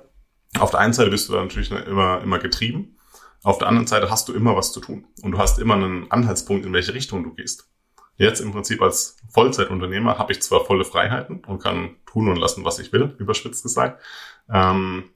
[0.58, 2.98] Auf der einen Seite bist du dann natürlich immer, immer getrieben.
[3.42, 5.06] Auf der anderen Seite hast du immer was zu tun.
[5.22, 7.70] Und du hast immer einen Anhaltspunkt, in welche Richtung du gehst.
[8.16, 12.64] Jetzt im Prinzip als Vollzeitunternehmer habe ich zwar volle Freiheiten und kann tun und lassen,
[12.64, 14.02] was ich will, überspitzt gesagt.
[14.48, 15.10] Ähm,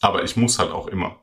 [0.00, 1.20] aber ich muss halt auch immer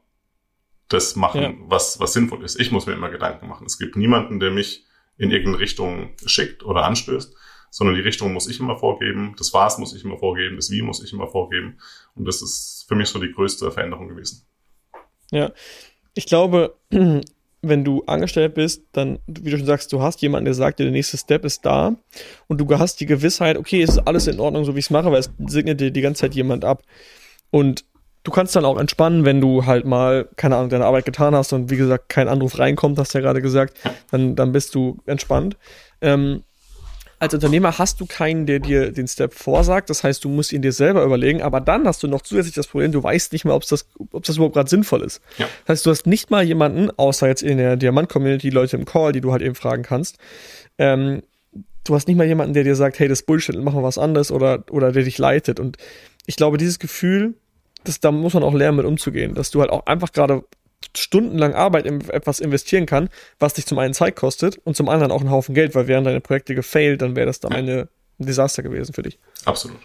[0.87, 1.53] das machen, ja.
[1.67, 2.59] was, was sinnvoll ist.
[2.59, 3.65] Ich muss mir immer Gedanken machen.
[3.65, 4.85] Es gibt niemanden, der mich
[5.17, 7.35] in irgendeine Richtung schickt oder anstößt,
[7.69, 10.81] sondern die Richtung muss ich immer vorgeben, das Was muss ich immer vorgeben, das Wie
[10.81, 11.77] muss ich immer vorgeben.
[12.15, 14.45] Und das ist für mich so die größte Veränderung gewesen.
[15.31, 15.51] Ja,
[16.13, 16.75] ich glaube,
[17.61, 20.83] wenn du angestellt bist, dann, wie du schon sagst, du hast jemanden, der sagt dir,
[20.83, 21.95] der nächste Step ist da
[22.47, 24.89] und du hast die Gewissheit, okay, es ist alles in Ordnung, so wie ich es
[24.89, 26.81] mache, weil es signet dir die ganze Zeit jemand ab.
[27.51, 27.85] Und
[28.23, 31.53] du kannst dann auch entspannen, wenn du halt mal, keine Ahnung, deine Arbeit getan hast
[31.53, 33.77] und wie gesagt, kein Anruf reinkommt, hast du ja gerade gesagt,
[34.09, 35.57] dann, dann bist du entspannt.
[36.01, 36.43] Ähm,
[37.21, 39.91] als Unternehmer hast du keinen, der dir den Step vorsagt.
[39.91, 41.43] Das heißt, du musst ihn dir selber überlegen.
[41.43, 44.23] Aber dann hast du noch zusätzlich das Problem, du weißt nicht mehr, ob das, ob
[44.23, 45.21] das überhaupt gerade sinnvoll ist.
[45.37, 45.47] Ja.
[45.65, 49.11] Das heißt, du hast nicht mal jemanden, außer jetzt in der Diamant-Community, Leute im Call,
[49.11, 50.17] die du halt eben fragen kannst.
[50.79, 51.21] Ähm,
[51.83, 54.31] du hast nicht mal jemanden, der dir sagt, hey, das Bullshit, machen wir was anderes
[54.31, 55.59] oder, oder der dich leitet.
[55.59, 55.77] Und
[56.25, 57.35] ich glaube, dieses Gefühl,
[57.83, 60.43] das, da muss man auch lernen, mit umzugehen, dass du halt auch einfach gerade
[60.95, 65.11] stundenlang Arbeit in etwas investieren kann, was dich zum einen Zeit kostet und zum anderen
[65.11, 67.87] auch einen Haufen Geld, weil wären deine Projekte gefailt, dann wäre das dann eine,
[68.19, 69.19] ein Desaster gewesen für dich.
[69.45, 69.77] Absolut.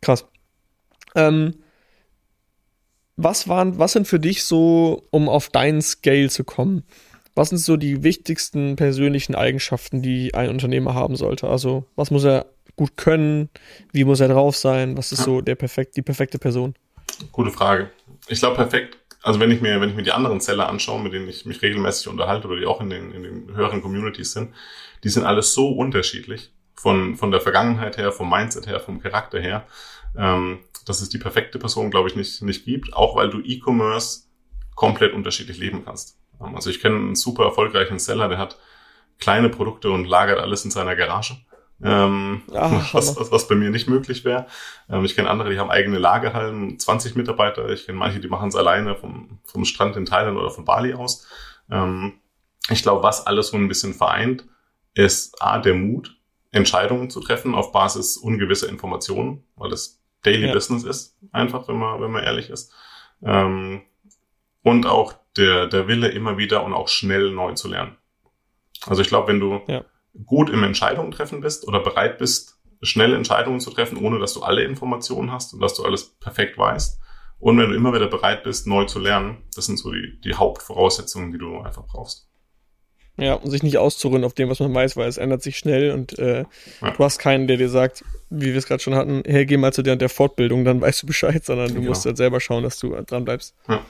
[0.00, 0.26] Krass.
[1.14, 1.54] Ähm,
[3.16, 6.84] was waren, was sind für dich so, um auf deinen Scale zu kommen?
[7.34, 11.48] Was sind so die wichtigsten persönlichen Eigenschaften, die ein Unternehmer haben sollte?
[11.48, 13.48] Also, was muss er gut können?
[13.92, 14.96] Wie muss er drauf sein?
[14.96, 16.74] Was ist so der perfekt, die perfekte Person?
[17.32, 17.90] Gute Frage.
[18.28, 21.12] Ich glaube, perfekt also wenn ich mir, wenn ich mir die anderen Seller anschaue, mit
[21.12, 24.54] denen ich mich regelmäßig unterhalte oder die auch in den, in den höheren Communities sind,
[25.04, 29.40] die sind alles so unterschiedlich von, von der Vergangenheit her, vom Mindset her, vom Charakter
[29.40, 29.66] her,
[30.16, 34.24] ähm, dass es die perfekte Person, glaube ich, nicht, nicht gibt, auch weil du E-Commerce
[34.74, 36.18] komplett unterschiedlich leben kannst.
[36.40, 38.58] Ähm, also ich kenne einen super erfolgreichen Seller, der hat
[39.18, 41.36] kleine Produkte und lagert alles in seiner Garage
[41.82, 44.46] ähm, Ach, was, was, was bei mir nicht möglich wäre.
[44.88, 47.68] Ähm, ich kenne andere, die haben eigene Lagerhallen, 20 Mitarbeiter.
[47.68, 50.94] Ich kenne manche, die machen es alleine vom, vom Strand in Thailand oder von Bali
[50.94, 51.26] aus.
[51.70, 52.14] Ähm,
[52.70, 54.44] ich glaube, was alles so ein bisschen vereint,
[54.94, 56.16] ist A, der Mut,
[56.50, 60.52] Entscheidungen zu treffen auf Basis ungewisser Informationen, weil das Daily ja.
[60.52, 62.72] Business ist, einfach, wenn man, wenn man ehrlich ist.
[63.22, 63.82] Ähm,
[64.62, 67.96] und auch der, der Wille, immer wieder und auch schnell neu zu lernen.
[68.86, 69.84] Also ich glaube, wenn du ja
[70.26, 74.42] gut im Entscheidungen treffen bist oder bereit bist, schnelle Entscheidungen zu treffen, ohne dass du
[74.42, 77.00] alle Informationen hast und dass du alles perfekt weißt.
[77.40, 80.34] Und wenn du immer wieder bereit bist, neu zu lernen, das sind so die, die
[80.34, 82.28] Hauptvoraussetzungen, die du einfach brauchst.
[83.16, 85.90] Ja, und sich nicht auszuruhen auf dem, was man weiß, weil es ändert sich schnell
[85.90, 86.44] und äh,
[86.80, 86.90] ja.
[86.92, 89.72] du hast keinen, der dir sagt, wie wir es gerade schon hatten, hey, geh mal
[89.72, 91.88] zu der, der Fortbildung, dann weißt du Bescheid, sondern du genau.
[91.88, 93.56] musst halt selber schauen, dass du dran bleibst.
[93.68, 93.84] Ja.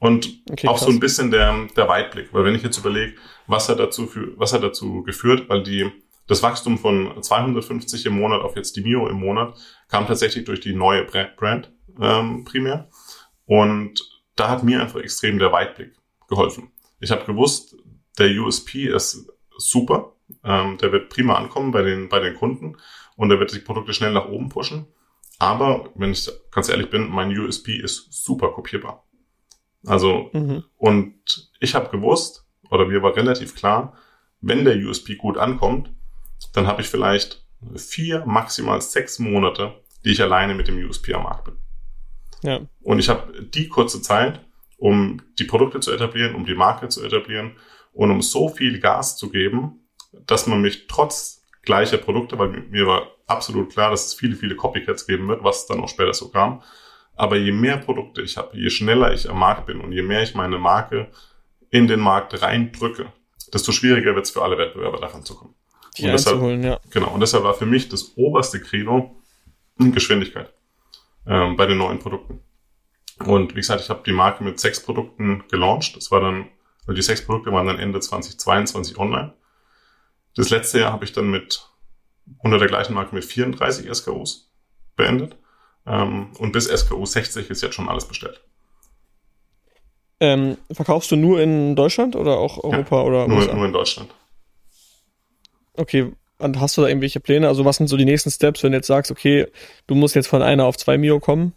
[0.00, 0.86] Und okay, auch krass.
[0.86, 3.14] so ein bisschen der, der Weitblick, weil wenn ich jetzt überlege,
[3.46, 5.90] was hat dazu, für, was hat dazu geführt, weil die,
[6.26, 9.56] das Wachstum von 250 im Monat auf jetzt die Mio im Monat
[9.88, 12.88] kam tatsächlich durch die neue Brand ähm, primär.
[13.46, 14.02] Und
[14.36, 15.92] da hat mir einfach extrem der Weitblick
[16.28, 16.72] geholfen.
[17.00, 17.76] Ich habe gewusst,
[18.18, 22.76] der USP ist super, ähm, der wird prima ankommen bei den, bei den Kunden
[23.16, 24.86] und der wird die Produkte schnell nach oben pushen.
[25.38, 29.04] Aber wenn ich ganz ehrlich bin, mein USP ist super kopierbar.
[29.86, 30.64] Also, mhm.
[30.76, 32.43] und ich habe gewusst,
[32.74, 33.96] oder mir war relativ klar,
[34.40, 35.90] wenn der USP gut ankommt,
[36.52, 37.44] dann habe ich vielleicht
[37.76, 41.56] vier, maximal sechs Monate, die ich alleine mit dem USP am Markt bin.
[42.42, 42.60] Ja.
[42.82, 44.40] Und ich habe die kurze Zeit,
[44.76, 47.56] um die Produkte zu etablieren, um die Marke zu etablieren
[47.92, 49.86] und um so viel Gas zu geben,
[50.26, 54.56] dass man mich trotz gleicher Produkte, weil mir war absolut klar, dass es viele, viele
[54.56, 56.62] Copycats geben wird, was dann auch später so kam,
[57.16, 60.22] aber je mehr Produkte ich habe, je schneller ich am Markt bin und je mehr
[60.22, 61.08] ich meine Marke
[61.74, 63.12] in den Markt reindrücke,
[63.52, 65.56] desto schwieriger wird es für alle Wettbewerber daran zu kommen.
[65.98, 66.78] Die und deshalb, ja.
[66.90, 69.20] Genau, und deshalb war für mich das oberste Credo
[69.78, 70.54] Geschwindigkeit
[71.26, 72.40] ähm, bei den neuen Produkten.
[73.26, 75.96] Und wie gesagt, ich habe die Marke mit sechs Produkten gelauncht.
[75.96, 76.48] Das war dann,
[76.82, 79.34] also die sechs Produkte waren dann Ende 2022 online.
[80.36, 81.68] Das letzte Jahr habe ich dann mit
[82.38, 84.52] unter der gleichen Marke mit 34 SKUs
[84.94, 85.36] beendet.
[85.86, 88.44] Ähm, und bis SKU 60 ist jetzt schon alles bestellt.
[90.24, 94.08] Ähm, verkaufst du nur in Deutschland oder auch Europa ja, oder nur, nur in Deutschland.
[95.74, 97.46] Okay, und hast du da irgendwelche Pläne?
[97.46, 99.46] Also was sind so die nächsten Steps, wenn du jetzt sagst, okay,
[99.86, 101.52] du musst jetzt von einer auf zwei Mio kommen?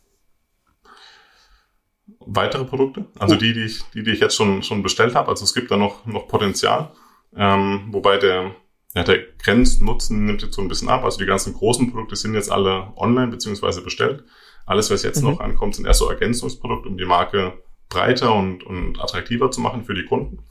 [2.20, 3.38] Weitere Produkte, also oh.
[3.38, 5.30] die, die ich, die, die ich jetzt schon, schon bestellt habe.
[5.30, 6.92] Also es gibt da noch, noch Potenzial.
[7.38, 8.52] Ähm, wobei der,
[8.96, 11.06] ja, der Grenznutzen nimmt jetzt so ein bisschen ab.
[11.06, 14.26] Also die ganzen großen Produkte sind jetzt alle online beziehungsweise bestellt.
[14.66, 15.30] Alles, was jetzt mhm.
[15.30, 17.54] noch ankommt, sind erst so Ergänzungsprodukte, um die Marke
[17.90, 20.44] breiter und, und attraktiver zu machen für die Kunden.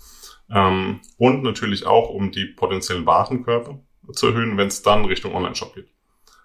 [0.51, 3.81] Ähm, und natürlich auch, um die potenziellen Warenkörbe
[4.13, 5.89] zu erhöhen, wenn es dann Richtung Online-Shop geht.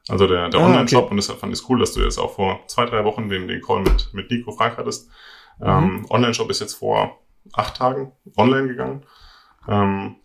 [0.08, 1.12] Also der, der ah, Online-Shop, okay.
[1.12, 3.47] und deshalb fand ich es cool, dass du jetzt auch vor zwei, drei Wochen den,
[3.47, 5.10] den Call mit, mit Nico Frank hattest.
[5.60, 5.67] Mhm.
[5.67, 7.19] Ähm, Online-Shop ist jetzt vor
[7.54, 9.06] acht Tagen online gegangen.
[9.67, 10.15] Ähm,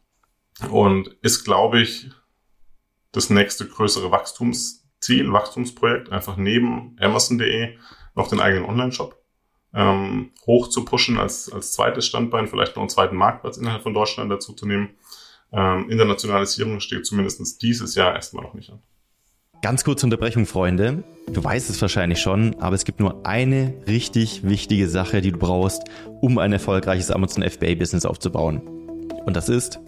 [0.71, 2.11] und ist, glaube ich,
[3.13, 7.77] das nächste größere Wachstumsziel, Wachstumsprojekt, einfach neben Amazon.de
[8.15, 9.23] noch den eigenen Online-Shop
[9.77, 13.95] ähm, hoch zu pushen als, als zweites Standbein, vielleicht noch einen zweiten Marktplatz innerhalb von
[13.95, 14.91] Deutschland dazu zu nehmen.
[15.53, 18.81] Ähm, Internationalisierung steht zumindest dieses Jahr erstmal noch nicht an.
[19.63, 21.05] Ganz kurze Unterbrechung, Freunde.
[21.31, 25.39] Du weißt es wahrscheinlich schon, aber es gibt nur eine richtig wichtige Sache, die du
[25.39, 25.83] brauchst,
[26.21, 28.63] um ein erfolgreiches Amazon FBA-Business aufzubauen.
[29.25, 29.79] Und das ist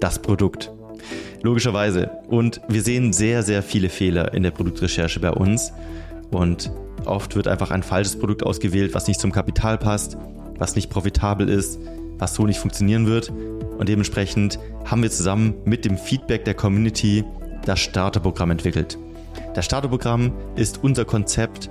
[0.00, 0.72] das Produkt.
[1.42, 2.10] Logischerweise.
[2.28, 5.72] Und wir sehen sehr, sehr viele Fehler in der Produktrecherche bei uns.
[6.30, 6.70] Und
[7.06, 10.16] oft wird einfach ein falsches Produkt ausgewählt, was nicht zum Kapital passt,
[10.58, 11.78] was nicht profitabel ist,
[12.18, 13.30] was so nicht funktionieren wird.
[13.30, 17.24] Und dementsprechend haben wir zusammen mit dem Feedback der Community
[17.64, 18.98] das Starterprogramm entwickelt.
[19.54, 21.70] Das Starterprogramm ist unser Konzept,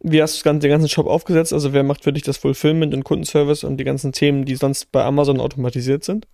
[0.00, 1.52] Wie hast du den ganzen Shop aufgesetzt?
[1.52, 4.90] Also wer macht für dich das Fulfillment und Kundenservice und die ganzen Themen, die sonst
[4.92, 6.26] bei Amazon automatisiert sind?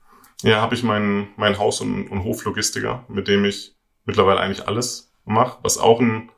[0.43, 3.74] Ja, habe ich meinen mein Haus- und, und Hoflogistiker, mit dem ich
[4.05, 6.30] mittlerweile eigentlich alles mache, was auch ein,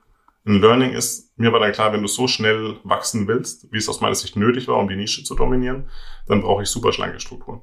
[0.46, 1.38] ein Learning ist.
[1.38, 4.36] Mir war dann klar, wenn du so schnell wachsen willst, wie es aus meiner Sicht
[4.36, 5.88] nötig war, um die Nische zu dominieren,
[6.26, 7.60] dann brauche ich super schlanke Strukturen.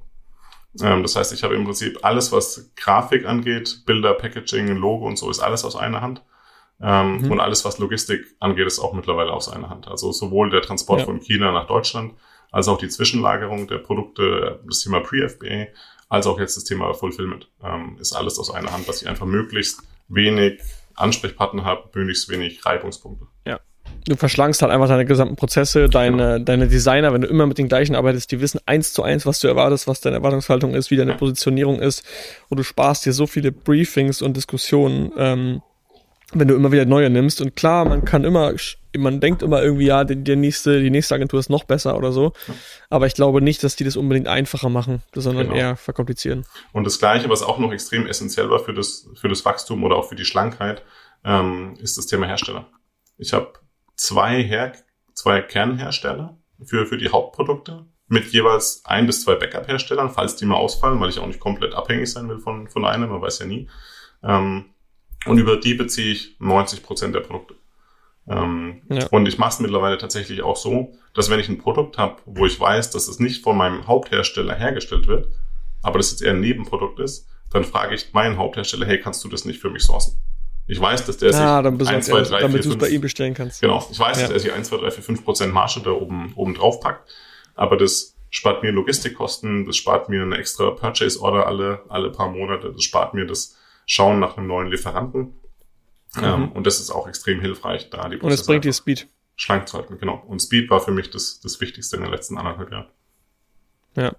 [0.81, 5.17] Ähm, das heißt, ich habe im Prinzip alles, was Grafik angeht, Bilder, Packaging, Logo und
[5.17, 6.23] so, ist alles aus einer Hand.
[6.81, 7.31] Ähm, mhm.
[7.31, 9.87] Und alles, was Logistik angeht, ist auch mittlerweile aus einer Hand.
[9.87, 11.05] Also sowohl der Transport ja.
[11.05, 12.13] von China nach Deutschland,
[12.51, 15.67] als auch die Zwischenlagerung der Produkte, das Thema Pre-FBA,
[16.09, 17.49] als auch jetzt das Thema Fulfillment.
[17.63, 20.61] Ähm, ist alles aus einer Hand, dass ich einfach möglichst wenig
[20.95, 23.25] Ansprechpartner habe, möglichst wenig Reibungspunkte.
[23.45, 23.59] Ja.
[24.05, 26.45] Du verschlankst halt einfach deine gesamten Prozesse, deine, genau.
[26.45, 29.39] deine Designer, wenn du immer mit den gleichen arbeitest, die wissen eins zu eins, was
[29.39, 31.17] du erwartest, was deine Erwartungshaltung ist, wie deine ja.
[31.17, 32.05] Positionierung ist.
[32.49, 35.61] Und du sparst dir so viele Briefings und Diskussionen, ähm,
[36.33, 37.41] wenn du immer wieder neue nimmst.
[37.41, 38.53] Und klar, man kann immer,
[38.97, 42.11] man denkt immer irgendwie, ja, die, die nächste, die nächste Agentur ist noch besser oder
[42.11, 42.33] so.
[42.89, 45.57] Aber ich glaube nicht, dass die das unbedingt einfacher machen, sondern genau.
[45.57, 46.45] eher verkomplizieren.
[46.73, 49.95] Und das Gleiche, was auch noch extrem essentiell war für das, für das Wachstum oder
[49.95, 50.83] auch für die Schlankheit,
[51.23, 52.67] ähm, ist das Thema Hersteller.
[53.17, 53.53] Ich habe
[53.95, 54.73] zwei, Her
[55.13, 60.55] zwei Kernhersteller für, für die Hauptprodukte mit jeweils ein bis zwei Backup-Herstellern, falls die mal
[60.55, 63.45] ausfallen, weil ich auch nicht komplett abhängig sein will von, von einem, man weiß ja
[63.45, 63.69] nie.
[64.23, 64.73] Ähm,
[65.25, 67.55] und über die beziehe ich 90 Prozent der Produkte.
[68.29, 69.07] Ähm, ja.
[69.07, 72.45] Und ich mache es mittlerweile tatsächlich auch so, dass wenn ich ein Produkt habe, wo
[72.45, 75.29] ich weiß, dass es nicht von meinem Haupthersteller hergestellt wird,
[75.81, 79.29] aber das jetzt eher ein Nebenprodukt ist, dann frage ich meinen Haupthersteller, hey, kannst du
[79.29, 80.19] das nicht für mich sourcen?
[80.69, 83.33] Ich weiß, dass der ah, sich 1, 2, 3, damit du es bei ihm bestellen
[83.33, 83.61] kannst.
[83.61, 83.87] Genau.
[83.89, 84.23] Ich weiß, ja.
[84.23, 87.09] dass er sich 1, 2, 3, 4, 5 Prozent Marge da oben, oben drauf packt.
[87.55, 92.29] Aber das spart mir Logistikkosten, das spart mir eine extra Purchase Order alle, alle paar
[92.29, 93.55] Monate, das spart mir das
[93.87, 95.33] schauen nach einem neuen Lieferanten.
[96.15, 96.23] Mhm.
[96.23, 99.07] Ähm, und das ist auch extrem hilfreich, da die Prozesse Und es bringt dir Speed.
[99.35, 100.23] Schlank zu halten, genau.
[100.27, 102.87] Und Speed war für mich das, das Wichtigste in den letzten anderthalb Jahren.
[103.95, 104.15] Ja.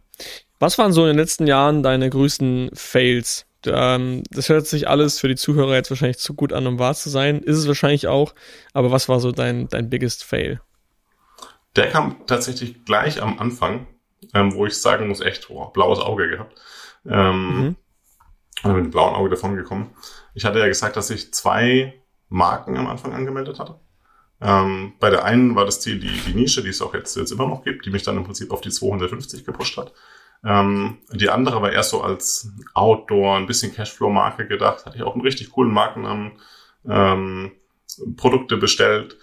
[0.59, 3.47] Was waren so in den letzten Jahren deine größten Fails?
[3.67, 6.95] Ähm, das hört sich alles für die Zuhörer jetzt wahrscheinlich zu gut an, um wahr
[6.95, 7.41] zu sein.
[7.41, 8.35] Ist es wahrscheinlich auch.
[8.73, 10.61] Aber was war so dein, dein biggest Fail?
[11.75, 13.87] Der kam tatsächlich gleich am Anfang,
[14.35, 16.61] ähm, wo ich sagen muss, echt, oh, blaues Auge gehabt.
[17.05, 17.77] Ähm, mhm
[18.65, 19.95] mit dem blauen Auge davon gekommen.
[20.35, 21.95] Ich hatte ja gesagt, dass ich zwei
[22.29, 23.79] Marken am Anfang angemeldet hatte.
[24.41, 27.33] Ähm, bei der einen war das Ziel die, die Nische, die es auch jetzt, jetzt
[27.33, 29.93] immer noch gibt, die mich dann im Prinzip auf die 250 gepusht hat.
[30.45, 35.15] Ähm, die andere war erst so als Outdoor, ein bisschen Cashflow-Marke gedacht, hatte ich auch
[35.15, 36.33] einen richtig coolen Markennamen,
[36.89, 37.53] ähm,
[38.17, 39.19] Produkte bestellt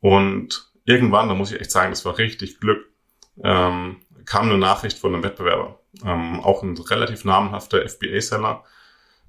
[0.00, 2.84] und irgendwann, da muss ich echt sagen, das war richtig Glück,
[3.44, 8.64] ähm, kam eine Nachricht von einem Wettbewerber ähm, auch ein relativ namhafter FBA-Seller,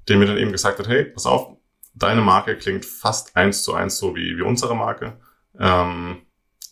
[0.08, 1.56] der mir dann eben gesagt hat, hey, pass auf,
[1.94, 5.20] deine Marke klingt fast eins zu eins so wie, wie unsere Marke.
[5.60, 6.22] Ähm,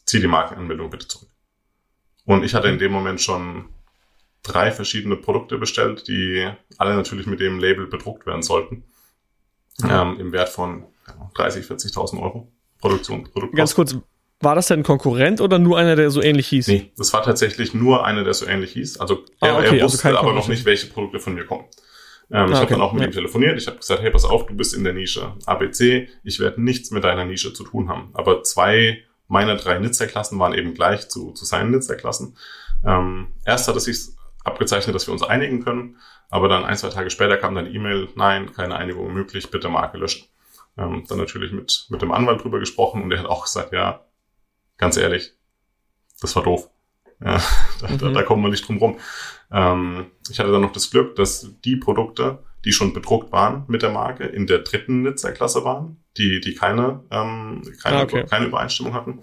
[0.05, 1.29] zieh die Markenanmeldung bitte zurück.
[2.25, 3.69] Und ich hatte in dem Moment schon
[4.43, 8.83] drei verschiedene Produkte bestellt, die alle natürlich mit dem Label bedruckt werden sollten.
[9.83, 10.85] Ähm, Im Wert von
[11.35, 13.23] 30, 40.000 Euro Produktion.
[13.25, 13.95] Produkt Ganz kurz,
[14.39, 16.67] war das denn ein Konkurrent oder nur einer, der so ähnlich hieß?
[16.67, 18.99] Nee, das war tatsächlich nur einer, der so ähnlich hieß.
[18.99, 21.45] Also er, ah, okay, er also wusste also aber noch nicht, welche Produkte von mir
[21.45, 21.65] kommen.
[22.29, 22.59] Ähm, ah, ich okay.
[22.59, 23.07] habe dann auch mit ja.
[23.07, 23.57] ihm telefoniert.
[23.57, 26.09] Ich habe gesagt, hey, pass auf, du bist in der Nische ABC.
[26.23, 28.11] Ich werde nichts mit deiner Nische zu tun haben.
[28.13, 32.37] Aber zwei meiner drei Nizza-Klassen waren eben gleich zu, zu seinen Nizza-Klassen.
[32.85, 33.97] Ähm, erst hat es sich
[34.43, 35.97] abgezeichnet, dass wir uns einigen können.
[36.29, 39.97] Aber dann ein, zwei Tage später kam dann E-Mail, nein, keine Einigung möglich, bitte Marke
[39.97, 40.27] löschen.
[40.77, 44.01] Ähm, dann natürlich mit, mit dem Anwalt drüber gesprochen und der hat auch gesagt, ja,
[44.77, 45.33] ganz ehrlich,
[46.21, 46.69] das war doof.
[47.23, 47.41] Ja,
[47.81, 47.97] da, mhm.
[47.97, 48.97] da, da kommen wir nicht drum rum.
[49.51, 53.81] Ähm, ich hatte dann noch das Glück, dass die Produkte, die schon bedruckt waren mit
[53.81, 58.25] der Marke, in der dritten Nizza-Klasse waren, die, die keine, ähm, keine, ah, okay.
[58.29, 59.21] keine Übereinstimmung hatten.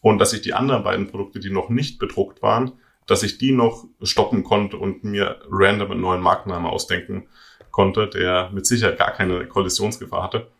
[0.00, 2.72] Und dass ich die anderen beiden Produkte, die noch nicht bedruckt waren,
[3.06, 7.28] dass ich die noch stoppen konnte und mir random einen neuen Markennamen ausdenken
[7.70, 10.50] konnte, der mit Sicherheit gar keine Kollisionsgefahr hatte.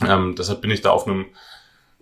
[0.00, 1.26] Ähm, deshalb bin ich da auf einem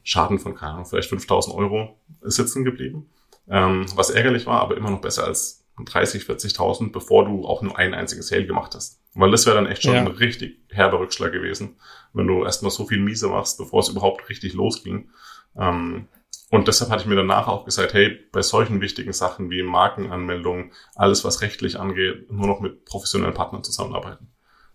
[0.05, 3.11] Schaden von, keine Ahnung, vielleicht 5000 Euro sitzen geblieben.
[3.49, 7.77] Ähm, was ärgerlich war, aber immer noch besser als 30, 40.000, bevor du auch nur
[7.79, 9.01] ein einziges Sale gemacht hast.
[9.15, 10.01] Weil das wäre dann echt schon ja.
[10.01, 11.77] ein richtig herber Rückschlag gewesen,
[12.13, 15.11] wenn du erstmal so viel Miese machst, bevor es überhaupt richtig losging.
[15.59, 16.09] Ähm,
[16.51, 20.73] und deshalb hatte ich mir danach auch gesagt, hey, bei solchen wichtigen Sachen wie Markenanmeldung,
[20.95, 24.29] alles was rechtlich angeht, nur noch mit professionellen Partnern zusammenarbeiten.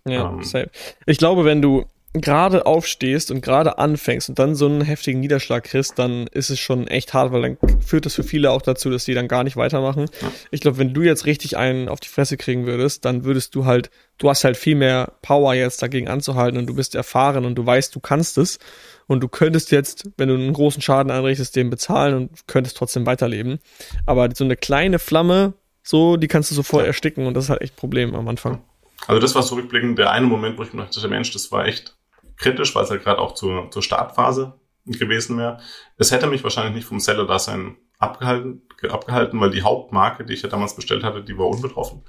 [0.06, 0.70] Ja, ähm, safe.
[1.06, 5.64] Ich glaube, wenn du gerade aufstehst und gerade anfängst und dann so einen heftigen Niederschlag
[5.64, 8.89] kriegst, dann ist es schon echt hart, weil dann führt das für viele auch dazu,
[8.89, 10.05] dass die dann gar nicht weitermachen.
[10.49, 13.66] Ich glaube, wenn du jetzt richtig einen auf die Fresse kriegen würdest, dann würdest du
[13.66, 17.55] halt, du hast halt viel mehr Power jetzt dagegen anzuhalten und du bist erfahren und
[17.55, 18.57] du weißt, du kannst es
[19.05, 23.05] und du könntest jetzt, wenn du einen großen Schaden anrichtest, den bezahlen und könntest trotzdem
[23.05, 23.60] weiterleben.
[24.07, 25.53] Aber so eine kleine Flamme,
[25.84, 28.64] so, die kannst du sofort ersticken und das ist halt echt ein Problem am Anfang.
[29.07, 31.95] Also das war zurückblickend der eine Moment, wo ich mir dachte, Mensch, das war echt
[32.40, 35.60] kritisch, weil es halt gerade auch zur, zur Startphase gewesen wäre.
[35.98, 40.50] Es hätte mich wahrscheinlich nicht vom Seller-Dasein abgehalten, abgehalten, weil die Hauptmarke, die ich ja
[40.50, 42.04] damals bestellt hatte, die war unbetroffen.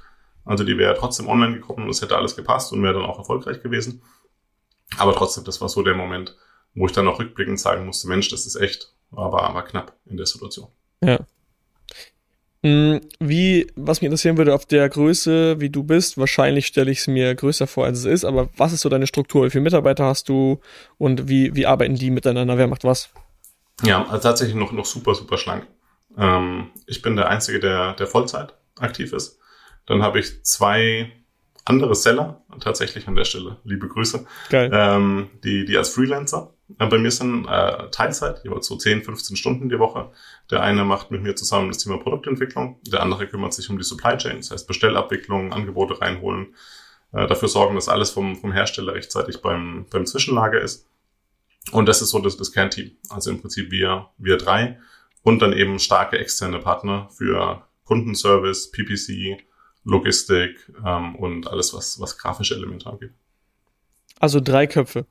[0.44, 3.18] Also die wäre trotzdem online gekommen und es hätte alles gepasst und wäre dann auch
[3.18, 4.02] erfolgreich gewesen.
[4.96, 6.36] Aber trotzdem, das war so der Moment,
[6.74, 10.16] wo ich dann auch rückblickend sagen musste, Mensch, das ist echt, aber, aber knapp in
[10.16, 10.68] der Situation.
[11.02, 11.18] Ja.
[12.62, 16.98] Hm, wie, was mich interessieren würde, auf der Größe, wie du bist, wahrscheinlich stelle ich
[16.98, 19.46] es mir größer vor, als es ist, aber was ist so deine Struktur?
[19.46, 20.60] Wie viele Mitarbeiter hast du
[20.98, 22.58] und wie, wie arbeiten die miteinander?
[22.58, 23.10] Wer macht was?
[23.82, 25.66] Ja, also tatsächlich noch, noch super, super schlank.
[26.18, 29.38] Ähm, ich bin der Einzige, der, der Vollzeit aktiv ist.
[29.86, 31.10] Dann habe ich zwei
[31.64, 34.70] andere Seller, tatsächlich an der Stelle, liebe Grüße, Geil.
[34.72, 39.68] Ähm, die, die als Freelancer bei mir sind äh, Teilzeit, jeweils so 10, 15 Stunden
[39.68, 40.10] die Woche.
[40.50, 43.84] Der eine macht mit mir zusammen das Thema Produktentwicklung, der andere kümmert sich um die
[43.84, 46.54] Supply Chain, das heißt Bestellabwicklung, Angebote reinholen,
[47.12, 50.86] äh, dafür sorgen, dass alles vom, vom Hersteller rechtzeitig beim, beim Zwischenlager ist.
[51.72, 52.92] Und das ist so das, das Kernteam.
[53.10, 54.78] Also im Prinzip wir, wir drei
[55.22, 59.42] und dann eben starke externe Partner für Kundenservice, PPC,
[59.84, 63.12] Logistik ähm, und alles, was, was grafische Elemente angeht.
[64.18, 65.06] Also drei Köpfe.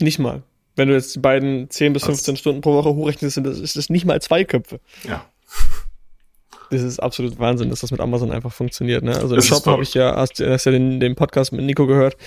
[0.00, 0.42] Nicht mal.
[0.78, 3.58] Wenn du jetzt die beiden 10 bis 15 das Stunden pro Woche hochrechnest, sind das,
[3.58, 4.80] ist das nicht mal zwei Köpfe.
[5.06, 5.26] Ja.
[6.70, 9.02] Das ist absolut Wahnsinn, dass das mit Amazon einfach funktioniert.
[9.02, 9.16] Ne?
[9.16, 12.18] Also im Shop habe ich ja, hast, hast ja den, den Podcast mit Nico gehört.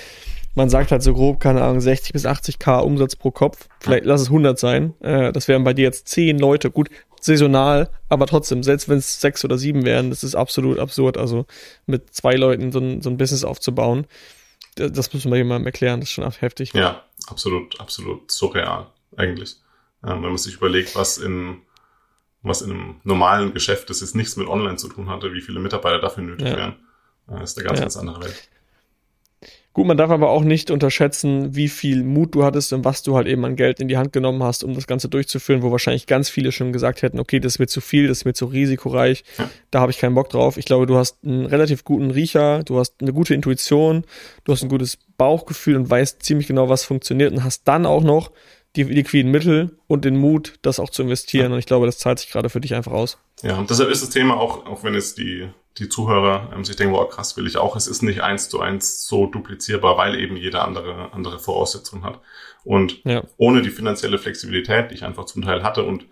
[0.56, 3.68] Man sagt halt so grob, keine Ahnung, 60 bis 80k Umsatz pro Kopf.
[3.80, 4.96] Vielleicht lass es 100 sein.
[5.00, 6.72] Äh, das wären bei dir jetzt 10 Leute.
[6.72, 6.90] Gut,
[7.20, 11.18] saisonal, aber trotzdem, selbst wenn es sechs oder sieben wären, das ist absolut absurd.
[11.18, 11.46] Also
[11.86, 14.08] mit zwei Leuten so ein, so ein Business aufzubauen,
[14.76, 16.74] das müssen wir jemandem erklären, das ist schon heftig.
[16.74, 19.58] Ja, absolut, absolut surreal eigentlich.
[20.04, 21.62] Ähm, wenn man sich überlegt, was in
[22.44, 25.60] was in einem normalen Geschäft, das jetzt nichts mit Online zu tun hatte, wie viele
[25.60, 26.58] Mitarbeiter dafür nötig ja.
[26.58, 26.76] wären,
[27.30, 27.86] äh, ist eine ganz, ja.
[27.86, 28.50] ganz andere Welt.
[29.74, 33.16] Gut, man darf aber auch nicht unterschätzen, wie viel Mut du hattest und was du
[33.16, 36.08] halt eben an Geld in die Hand genommen hast, um das Ganze durchzuführen, wo wahrscheinlich
[36.08, 38.48] ganz viele schon gesagt hätten, okay, das ist mir zu viel, das ist mir zu
[38.48, 39.24] risikoreich,
[39.72, 40.58] da habe ich keinen Bock drauf.
[40.58, 44.04] Ich glaube, du hast einen relativ guten Riecher, du hast eine gute Intuition,
[44.44, 48.04] du hast ein gutes Bauchgefühl und weißt ziemlich genau, was funktioniert und hast dann auch
[48.04, 48.32] noch
[48.76, 51.52] die liquiden Mittel und den Mut, das auch zu investieren.
[51.52, 53.18] Und ich glaube, das zahlt sich gerade für dich einfach aus.
[53.42, 55.48] Ja, und deshalb ist das Thema auch, auch wenn es die
[55.78, 57.76] die Zuhörer ähm, sich denken, wow, krass, will ich auch.
[57.76, 62.20] Es ist nicht eins zu eins so duplizierbar, weil eben jeder andere, andere Voraussetzungen hat.
[62.64, 63.24] Und ja.
[63.38, 66.06] ohne die finanzielle Flexibilität, die ich einfach zum Teil hatte und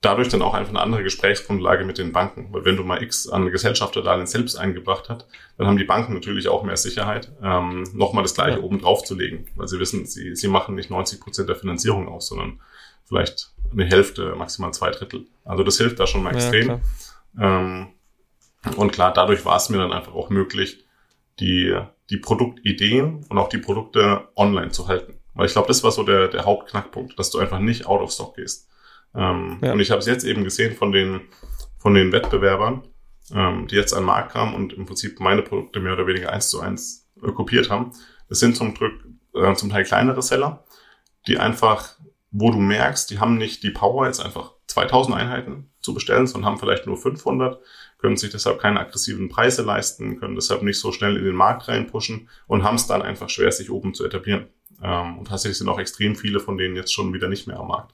[0.00, 2.48] dadurch dann auch einfach eine andere Gesprächsgrundlage mit den Banken.
[2.52, 5.26] Weil wenn du mal X an Gesellschafterdarlehen selbst eingebracht hast,
[5.58, 8.64] dann haben die Banken natürlich auch mehr Sicherheit, ähm, nochmal das gleiche ja.
[8.64, 9.46] oben drauf zu legen.
[9.56, 12.60] Weil sie wissen, sie, sie machen nicht 90 Prozent der Finanzierung aus, sondern
[13.04, 15.26] vielleicht eine Hälfte, maximal zwei Drittel.
[15.44, 16.68] Also das hilft da schon mal extrem.
[16.68, 16.80] Ja,
[17.40, 17.88] ähm,
[18.76, 20.84] und klar, dadurch war es mir dann einfach auch möglich,
[21.40, 21.78] die,
[22.10, 25.18] die Produktideen und auch die Produkte online zu halten.
[25.34, 28.10] Weil ich glaube, das war so der, der Hauptknackpunkt, dass du einfach nicht out of
[28.10, 28.68] stock gehst.
[29.14, 29.72] Ähm, ja.
[29.72, 31.20] Und ich habe es jetzt eben gesehen von den,
[31.78, 32.82] von den Wettbewerbern,
[33.34, 36.32] ähm, die jetzt an den Markt kamen und im Prinzip meine Produkte mehr oder weniger
[36.32, 37.92] eins zu eins äh, kopiert haben.
[38.28, 39.04] Das sind zum, Drück,
[39.34, 40.64] äh, zum Teil kleinere Seller,
[41.26, 41.96] die einfach,
[42.30, 46.50] wo du merkst, die haben nicht die Power, jetzt einfach 2000 Einheiten zu bestellen, sondern
[46.50, 47.60] haben vielleicht nur 500,
[48.06, 51.66] können sich deshalb keine aggressiven Preise leisten, können deshalb nicht so schnell in den Markt
[51.66, 54.46] reinpushen und haben es dann einfach schwer, sich oben zu etablieren.
[54.80, 57.66] Ähm, und tatsächlich sind auch extrem viele von denen jetzt schon wieder nicht mehr am
[57.66, 57.92] Markt.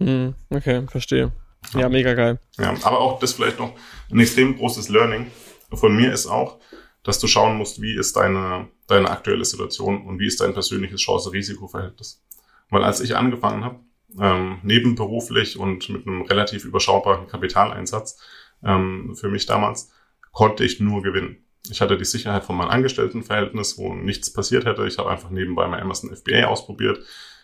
[0.00, 1.30] Hm, okay, verstehe.
[1.74, 2.40] Ja, ja, mega geil.
[2.58, 3.74] Ja, aber auch das vielleicht noch
[4.10, 5.30] ein extrem großes Learning
[5.72, 6.58] von mir ist auch,
[7.04, 11.00] dass du schauen musst, wie ist deine, deine aktuelle Situation und wie ist dein persönliches
[11.02, 12.20] Chance-Risiko-Verhältnis.
[12.68, 13.78] Weil als ich angefangen habe,
[14.20, 18.18] ähm, nebenberuflich und mit einem relativ überschaubaren Kapitaleinsatz
[18.64, 19.92] ähm, für mich damals,
[20.32, 21.38] konnte ich nur gewinnen.
[21.70, 24.86] Ich hatte die Sicherheit von meinem Angestelltenverhältnis, wo nichts passiert hätte.
[24.86, 26.98] Ich habe einfach nebenbei mein Amazon FBA ausprobiert.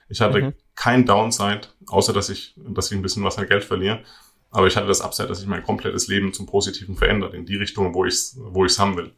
[0.09, 0.55] Ich hatte mhm.
[0.75, 4.03] kein Downside, außer dass ich, dass ich ein bisschen was an Geld verliere.
[4.51, 7.57] Aber ich hatte das Upside, dass ich mein komplettes Leben zum Positiven verändert, in die
[7.57, 9.13] Richtung, wo ich es wo ich's haben will.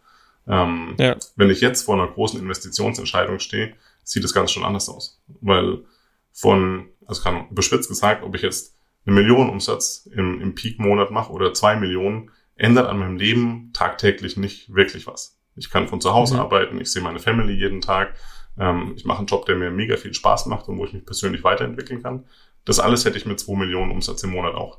[0.46, 1.16] Ähm, ja.
[1.36, 3.74] Wenn ich jetzt vor einer großen Investitionsentscheidung stehe,
[4.04, 5.20] sieht es ganz schon anders aus.
[5.40, 5.84] Weil
[6.32, 11.32] von, also kann überspitzt gesagt, ob ich jetzt eine Million Umsatz im, im Peak-Monat mache
[11.32, 15.38] oder zwei Millionen, ändert an meinem Leben tagtäglich nicht wirklich was.
[15.56, 16.40] Ich kann von zu Hause mhm.
[16.40, 18.14] arbeiten, ich sehe meine Family jeden Tag,
[18.58, 21.04] ähm, ich mache einen Job, der mir mega viel Spaß macht und wo ich mich
[21.04, 22.24] persönlich weiterentwickeln kann.
[22.64, 24.78] Das alles hätte ich mit zwei Millionen Umsatz im Monat auch.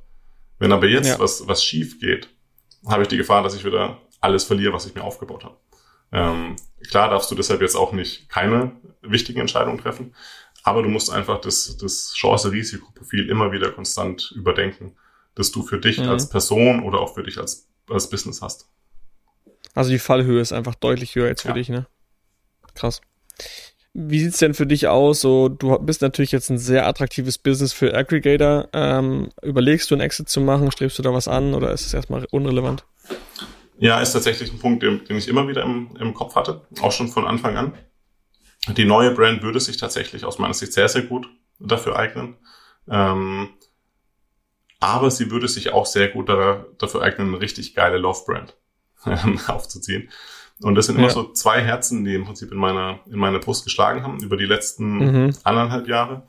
[0.59, 1.19] Wenn aber jetzt ja.
[1.19, 2.29] was, was schief geht,
[2.87, 5.57] habe ich die Gefahr, dass ich wieder alles verliere, was ich mir aufgebaut habe.
[6.11, 6.55] Ähm,
[6.89, 8.71] klar darfst du deshalb jetzt auch nicht keine
[9.01, 10.13] wichtigen Entscheidungen treffen,
[10.63, 14.95] aber du musst einfach das, das Chance-Risikoprofil immer wieder konstant überdenken,
[15.35, 16.09] dass du für dich mhm.
[16.09, 18.69] als Person oder auch für dich als, als Business hast.
[19.75, 21.53] Also die Fallhöhe ist einfach deutlich höher jetzt für ja.
[21.53, 21.87] dich, ne?
[22.75, 23.01] Krass.
[23.95, 25.21] Wie sieht's denn für dich aus?
[25.21, 28.69] So, du bist natürlich jetzt ein sehr attraktives Business für Aggregator.
[28.73, 30.71] Ähm, überlegst du einen Exit zu machen?
[30.71, 32.85] Strebst du da was an oder ist es erstmal unrelevant?
[33.77, 36.91] Ja, ist tatsächlich ein Punkt, den, den ich immer wieder im, im Kopf hatte, auch
[36.91, 37.73] schon von Anfang an.
[38.69, 41.27] Die neue Brand würde sich tatsächlich aus meiner Sicht sehr, sehr gut
[41.59, 42.37] dafür eignen.
[42.89, 43.49] Ähm,
[44.79, 48.55] aber sie würde sich auch sehr gut da, dafür eignen, eine richtig geile Love-Brand
[49.47, 50.09] aufzuziehen.
[50.61, 51.13] Und das sind immer ja.
[51.13, 54.45] so zwei Herzen, die im Prinzip in meiner, in meiner Brust geschlagen haben über die
[54.45, 55.35] letzten mhm.
[55.43, 56.27] anderthalb Jahre.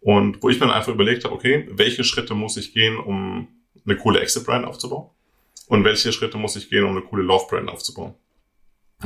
[0.00, 3.48] Und wo ich mir dann einfach überlegt habe, okay, welche Schritte muss ich gehen, um
[3.84, 5.10] eine coole Exit-Brand aufzubauen?
[5.68, 8.14] Und welche Schritte muss ich gehen, um eine coole Love-Brand aufzubauen?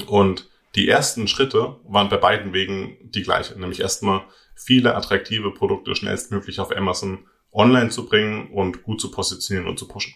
[0.07, 4.23] Und die ersten Schritte waren bei beiden Wegen die gleiche, nämlich erstmal
[4.55, 9.89] viele attraktive Produkte schnellstmöglich auf Amazon online zu bringen und gut zu positionieren und zu
[9.89, 10.15] pushen.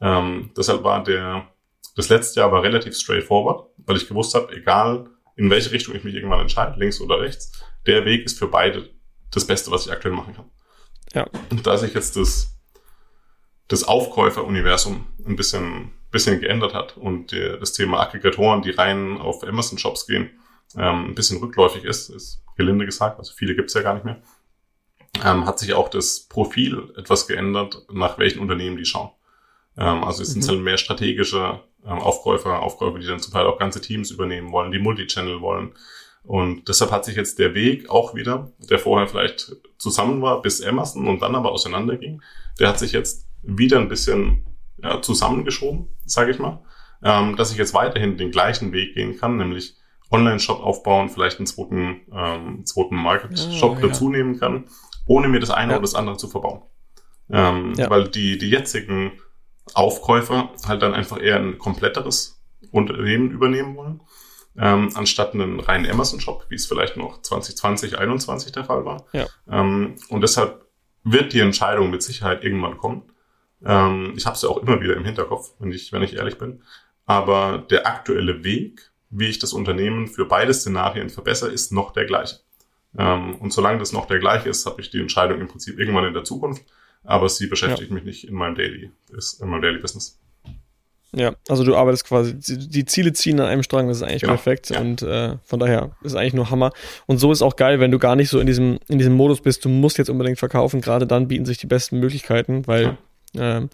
[0.00, 1.48] Ähm, deshalb war der
[1.96, 6.04] das letzte Jahr war relativ straightforward, weil ich gewusst habe, egal in welche Richtung ich
[6.04, 7.52] mich irgendwann entscheide, links oder rechts,
[7.86, 8.90] der Weg ist für beide
[9.32, 10.50] das Beste, was ich aktuell machen kann.
[11.14, 11.26] Ja.
[11.50, 12.58] Und da sich jetzt das,
[13.68, 19.44] das Aufkäuferuniversum ein bisschen, bisschen geändert hat und der, das Thema Aggregatoren, die rein auf
[19.44, 20.30] Amazon-Shops gehen,
[20.76, 24.22] ähm, ein bisschen rückläufig ist, ist gelinde gesagt, also viele gibt's ja gar nicht mehr,
[25.22, 29.10] ähm, hat sich auch das Profil etwas geändert, nach welchen Unternehmen die schauen.
[29.76, 30.48] Ähm, also es sind mhm.
[30.48, 34.72] halt mehr strategische ähm, Aufkäufer, Aufkäufer, die dann zum Teil auch ganze Teams übernehmen wollen,
[34.72, 35.74] die Multichannel wollen.
[36.22, 40.62] Und deshalb hat sich jetzt der Weg auch wieder, der vorher vielleicht zusammen war bis
[40.62, 42.22] Amazon und dann aber auseinanderging,
[42.58, 44.45] der hat sich jetzt wieder ein bisschen
[44.82, 46.62] ja, zusammengeschoben, sage ich mal,
[47.02, 49.76] ähm, dass ich jetzt weiterhin den gleichen Weg gehen kann, nämlich
[50.10, 54.66] Online-Shop aufbauen, vielleicht einen zweiten, ähm, zweiten Market-Shop oh, dazu nehmen kann,
[55.06, 55.78] ohne mir das eine ja.
[55.78, 56.62] oder das andere zu verbauen.
[57.30, 57.90] Ähm, ja.
[57.90, 59.12] Weil die, die jetzigen
[59.74, 64.00] Aufkäufer halt dann einfach eher ein kompletteres Unternehmen übernehmen wollen,
[64.58, 69.06] ähm, anstatt einen reinen Amazon-Shop, wie es vielleicht noch 2020, 2021 der Fall war.
[69.12, 69.26] Ja.
[69.50, 70.66] Ähm, und deshalb
[71.02, 73.02] wird die Entscheidung mit Sicherheit irgendwann kommen.
[73.64, 76.38] Ähm, ich habe es ja auch immer wieder im Hinterkopf, wenn ich, wenn ich ehrlich
[76.38, 76.62] bin.
[77.04, 82.04] Aber der aktuelle Weg, wie ich das Unternehmen für beide Szenarien verbessere, ist noch der
[82.04, 82.40] gleiche.
[82.98, 86.04] Ähm, und solange das noch der gleiche ist, habe ich die Entscheidung im Prinzip irgendwann
[86.04, 86.64] in der Zukunft
[87.06, 87.94] aber sie beschäftigt ja.
[87.94, 88.90] mich nicht in meinem Daily,
[89.40, 90.18] in meinem Daily Business.
[91.12, 94.34] Ja, also du arbeitest quasi, die Ziele ziehen an einem Strang, das ist eigentlich genau.
[94.34, 94.80] perfekt ja.
[94.80, 96.72] und äh, von daher ist eigentlich nur Hammer.
[97.06, 99.40] Und so ist auch geil, wenn du gar nicht so in diesem, in diesem Modus
[99.40, 102.98] bist, du musst jetzt unbedingt verkaufen, gerade dann bieten sich die besten Möglichkeiten, weil ja.
[103.38, 103.70] Ähm,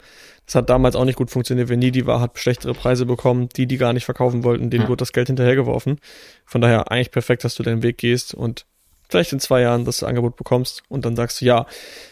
[0.46, 1.68] das hat damals auch nicht gut funktioniert.
[1.68, 4.88] Wenn Nidi war, hat schlechtere Preise bekommen, die, die gar nicht verkaufen wollten, denen ja.
[4.88, 5.98] wurde das Geld hinterhergeworfen.
[6.44, 8.66] Von daher eigentlich perfekt, dass du deinen Weg gehst und
[9.08, 11.66] vielleicht in zwei Jahren das Angebot bekommst und dann sagst du ja.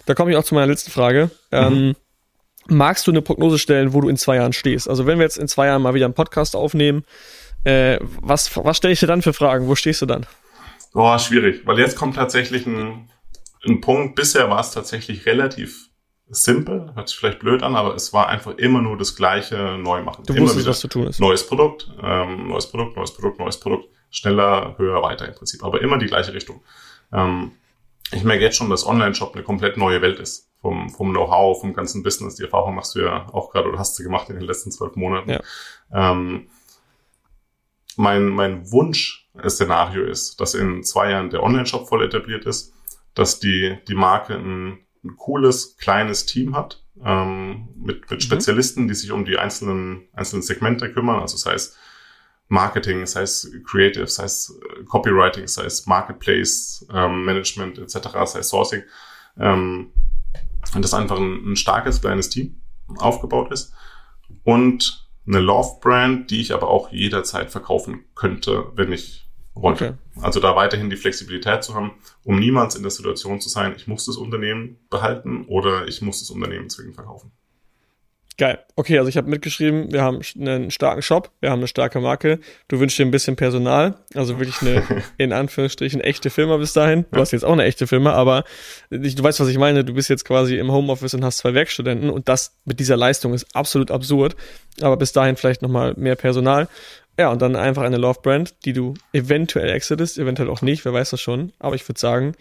[0.07, 1.31] Da komme ich auch zu meiner letzten Frage.
[1.51, 1.79] Ähm, mhm.
[1.79, 1.97] Ähm,
[2.69, 4.89] magst du eine Prognose stellen, wo du in zwei Jahren stehst?
[4.89, 7.05] Also wenn wir jetzt in zwei Jahren mal wieder einen Podcast aufnehmen,
[7.65, 9.67] äh, was, was stelle ich dir dann für Fragen?
[9.67, 10.27] Wo stehst du dann?
[10.93, 13.11] Boah, schwierig, weil jetzt kommt tatsächlich ein,
[13.67, 14.15] ein Punkt.
[14.15, 15.90] Bisher war es tatsächlich relativ
[16.31, 20.03] simpel, hört sich vielleicht blöd an, aber es war einfach immer nur das gleiche neu
[20.03, 20.25] machen.
[20.27, 21.21] Du immer wusstest, was zu tun ist.
[21.21, 25.81] Neues Produkt, ähm, neues Produkt, neues Produkt, neues Produkt, schneller, höher, weiter im Prinzip, aber
[25.83, 26.63] immer die gleiche Richtung.
[27.13, 27.53] Ähm,
[28.13, 30.49] ich merke jetzt schon, dass Online-Shop eine komplett neue Welt ist.
[30.61, 32.35] Vom, vom Know-how, vom ganzen Business.
[32.35, 34.95] Die Erfahrung machst du ja auch gerade oder hast du gemacht in den letzten zwölf
[34.95, 35.31] Monaten.
[35.31, 35.41] Ja.
[35.93, 36.49] Ähm,
[37.97, 42.75] mein, mein Wunsch Szenario ist, dass in zwei Jahren der Online-Shop voll etabliert ist,
[43.15, 48.21] dass die, die Marke ein, ein cooles, kleines Team hat, ähm, mit, mit mhm.
[48.21, 51.77] Spezialisten, die sich um die einzelnen, einzelnen Segmente kümmern, also sei es
[52.49, 58.41] Marketing, sei es Creative, sei es äh, Copywriting, sei es Marketplace, ähm, Management etc., sei
[58.41, 58.83] es Sourcing.
[59.39, 59.93] Ähm,
[60.75, 62.61] und das einfach ein, ein starkes, kleines Team
[62.99, 63.73] aufgebaut ist.
[64.43, 69.99] Und eine Love-Brand, die ich aber auch jederzeit verkaufen könnte, wenn ich wollte.
[70.17, 70.23] Okay.
[70.23, 71.93] Also da weiterhin die Flexibilität zu haben,
[72.25, 76.21] um niemals in der Situation zu sein, ich muss das Unternehmen behalten oder ich muss
[76.21, 77.33] das Unternehmen zwingend verkaufen.
[78.41, 78.59] Geil.
[78.75, 82.41] Okay, also ich habe mitgeschrieben, wir haben einen starken Shop, wir haben eine starke Marke.
[82.69, 84.83] Du wünschst dir ein bisschen Personal, also wirklich eine,
[85.19, 87.05] in Anführungsstrichen, echte Firma bis dahin.
[87.13, 88.45] Du hast jetzt auch eine echte Firma, aber
[88.89, 89.85] ich, du weißt, was ich meine.
[89.85, 93.35] Du bist jetzt quasi im Homeoffice und hast zwei Werkstudenten und das mit dieser Leistung
[93.35, 94.37] ist absolut absurd.
[94.81, 96.67] Aber bis dahin vielleicht nochmal mehr Personal.
[97.21, 101.11] Ja, und dann einfach eine Love-Brand, die du eventuell exitest, eventuell auch nicht, wer weiß
[101.11, 101.53] das schon.
[101.59, 102.33] Aber ich würde sagen,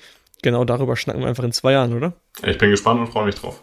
[0.42, 2.14] genau darüber schnacken wir einfach in zwei Jahren, oder?
[2.44, 3.62] Ich bin gespannt und freue mich drauf.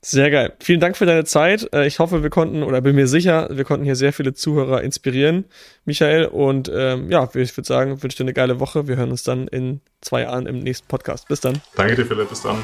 [0.00, 0.54] Sehr geil.
[0.60, 1.70] Vielen Dank für deine Zeit.
[1.74, 4.80] Äh, ich hoffe, wir konnten, oder bin mir sicher, wir konnten hier sehr viele Zuhörer
[4.80, 5.44] inspirieren,
[5.84, 6.24] Michael.
[6.24, 8.88] Und ähm, ja, ich würde sagen, wünsche dir eine geile Woche.
[8.88, 11.28] Wir hören uns dann in zwei Jahren im nächsten Podcast.
[11.28, 11.60] Bis dann.
[11.76, 12.30] Danke dir, Philipp.
[12.30, 12.56] Bis dann.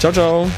[0.00, 0.50] Ciao, ciao.